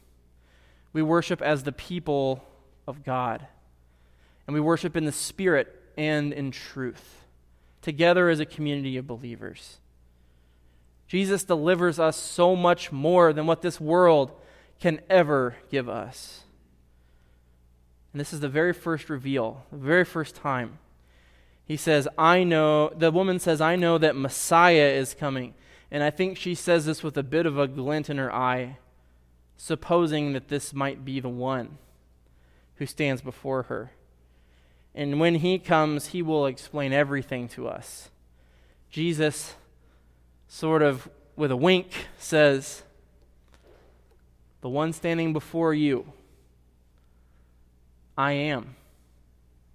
We 0.92 1.02
worship 1.02 1.42
as 1.42 1.64
the 1.64 1.72
people 1.72 2.42
of 2.86 3.04
God. 3.04 3.46
And 4.48 4.54
we 4.54 4.60
worship 4.60 4.96
in 4.96 5.04
the 5.04 5.12
Spirit 5.12 5.68
and 5.98 6.32
in 6.32 6.50
truth, 6.50 7.26
together 7.82 8.30
as 8.30 8.40
a 8.40 8.46
community 8.46 8.96
of 8.96 9.06
believers. 9.06 9.76
Jesus 11.06 11.44
delivers 11.44 11.98
us 11.98 12.16
so 12.16 12.56
much 12.56 12.90
more 12.90 13.34
than 13.34 13.46
what 13.46 13.60
this 13.60 13.78
world 13.78 14.32
can 14.80 15.00
ever 15.10 15.56
give 15.70 15.86
us. 15.86 16.44
And 18.12 18.20
this 18.20 18.32
is 18.32 18.40
the 18.40 18.48
very 18.48 18.72
first 18.72 19.10
reveal, 19.10 19.66
the 19.70 19.76
very 19.76 20.06
first 20.06 20.34
time. 20.34 20.78
He 21.66 21.76
says, 21.76 22.08
I 22.16 22.42
know, 22.42 22.88
the 22.96 23.10
woman 23.10 23.38
says, 23.40 23.60
I 23.60 23.76
know 23.76 23.98
that 23.98 24.16
Messiah 24.16 24.88
is 24.88 25.12
coming. 25.12 25.52
And 25.90 26.02
I 26.02 26.08
think 26.08 26.38
she 26.38 26.54
says 26.54 26.86
this 26.86 27.02
with 27.02 27.18
a 27.18 27.22
bit 27.22 27.44
of 27.44 27.58
a 27.58 27.68
glint 27.68 28.08
in 28.08 28.16
her 28.16 28.34
eye, 28.34 28.78
supposing 29.58 30.32
that 30.32 30.48
this 30.48 30.72
might 30.72 31.04
be 31.04 31.20
the 31.20 31.28
one 31.28 31.76
who 32.76 32.86
stands 32.86 33.20
before 33.20 33.64
her. 33.64 33.90
And 34.98 35.20
when 35.20 35.36
he 35.36 35.60
comes, 35.60 36.08
he 36.08 36.22
will 36.22 36.46
explain 36.46 36.92
everything 36.92 37.46
to 37.50 37.68
us. 37.68 38.10
Jesus, 38.90 39.54
sort 40.48 40.82
of 40.82 41.08
with 41.36 41.52
a 41.52 41.56
wink, 41.56 42.08
says, 42.18 42.82
the 44.60 44.68
one 44.68 44.92
standing 44.92 45.32
before 45.32 45.72
you. 45.72 46.04
I 48.16 48.32
am. 48.32 48.74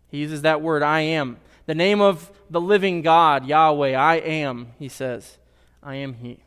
He 0.10 0.18
uses 0.18 0.42
that 0.42 0.62
word, 0.62 0.84
I 0.84 1.00
am. 1.00 1.38
The 1.68 1.76
name 1.76 2.02
of 2.02 2.30
the 2.50 2.60
living 2.60 3.02
God, 3.02 3.46
Yahweh, 3.46 3.94
I 3.94 4.16
am, 4.16 4.74
he 4.78 4.90
says. 4.90 5.38
I 5.82 5.96
am 5.96 6.16
he. 6.16 6.40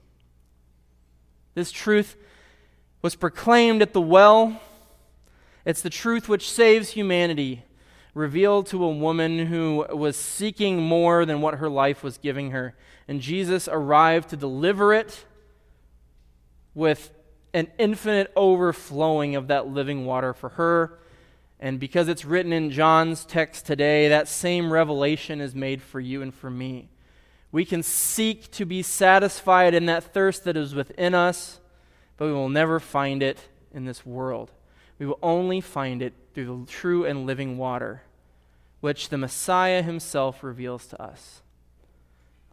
This 1.55 1.73
truth 1.73 2.15
was 3.01 3.15
proclaimed 3.15 3.81
at 3.81 3.95
the 3.95 4.03
well. 4.03 4.61
It's 5.65 5.81
the 5.81 5.89
truth 5.89 6.29
which 6.29 6.51
saves 6.51 6.91
humanity, 6.91 7.63
revealed 8.17 8.67
to 8.67 8.83
a 8.83 8.91
woman 8.91 9.39
who 9.39 9.85
was 9.91 10.17
seeking 10.17 10.81
more 10.81 11.27
than 11.27 11.43
what 11.43 11.57
her 11.57 11.69
life 11.69 12.03
was 12.03 12.17
giving 12.17 12.51
her. 12.51 12.75
And 13.07 13.21
Jesus 13.21 13.69
arrived 13.69 14.31
to 14.31 14.39
deliver 14.39 14.95
it 14.95 15.27
with 16.75 17.13
an 17.53 17.69
infinite 17.77 18.33
overflowing 18.35 19.37
of 19.37 19.49
that 19.49 19.69
living 19.69 20.07
water 20.07 20.33
for 20.33 20.49
her. 20.49 20.99
And 21.61 21.79
because 21.79 22.09
it's 22.09 22.25
written 22.25 22.55
in 22.55 22.71
John's 22.71 23.23
text 23.27 23.67
today, 23.67 24.09
that 24.09 24.29
same 24.29 24.73
revelation 24.73 25.43
is 25.43 25.55
made 25.55 25.83
for 25.83 26.01
you 26.01 26.23
and 26.23 26.33
for 26.33 26.49
me. 26.49 26.89
We 27.53 27.67
can 27.67 27.83
seek 27.83 28.51
to 28.53 28.65
be 28.65 28.81
satisfied 28.83 29.75
in 29.75 29.85
that 29.87 30.15
thirst 30.15 30.45
that 30.45 30.57
is 30.57 30.75
within 30.75 31.15
us, 31.15 31.61
but 32.17 32.25
we 32.25 32.33
will 32.33 32.49
never 32.49 32.81
find 32.81 33.23
it 33.23 33.39
in 33.75 33.85
this 33.85 34.07
world. 34.07 34.53
We 34.99 35.05
will 35.05 35.19
only 35.23 35.61
find 35.61 36.01
it 36.01 36.15
through 36.33 36.65
the 36.65 36.73
true 36.73 37.05
and 37.05 37.27
living 37.27 37.59
water, 37.59 38.03
which 38.87 39.09
the 39.09 39.19
Messiah 39.19 39.83
himself 39.83 40.45
reveals 40.45 40.87
to 40.87 41.03
us. 41.03 41.43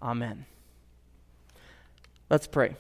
Amen. 0.02 0.48
Let's 2.28 2.48
pray. 2.48 2.76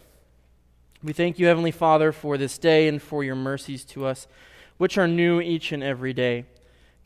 We 1.04 1.14
thank 1.14 1.38
you, 1.38 1.46
Heavenly 1.46 1.70
Father, 1.70 2.12
for 2.12 2.36
this 2.36 2.58
day 2.58 2.88
and 2.88 3.00
for 3.00 3.24
your 3.24 3.36
mercies 3.36 3.84
to 3.86 4.08
us, 4.08 4.26
which 4.80 4.98
are 4.98 5.08
new 5.08 5.40
each 5.40 5.72
and 5.72 5.84
every 5.84 6.14
day. 6.14 6.46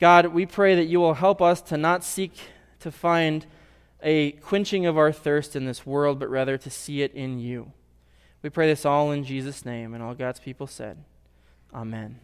God, 0.00 0.28
we 0.28 0.46
pray 0.46 0.74
that 0.74 0.86
you 0.86 1.00
will 1.00 1.12
help 1.12 1.42
us 1.42 1.60
to 1.60 1.76
not 1.76 2.02
seek 2.02 2.32
to 2.80 2.90
find 2.90 3.44
a 4.02 4.30
quenching 4.30 4.86
of 4.86 4.96
our 4.96 5.12
thirst 5.12 5.54
in 5.54 5.66
this 5.66 5.84
world, 5.84 6.18
but 6.18 6.30
rather 6.30 6.56
to 6.56 6.70
see 6.70 7.02
it 7.02 7.12
in 7.12 7.38
you. 7.38 7.72
We 8.40 8.48
pray 8.48 8.68
this 8.68 8.86
all 8.86 9.10
in 9.10 9.22
Jesus' 9.22 9.66
name, 9.66 9.92
and 9.92 10.02
all 10.02 10.14
God's 10.14 10.40
people 10.40 10.66
said, 10.66 10.96
Amen. 11.74 12.20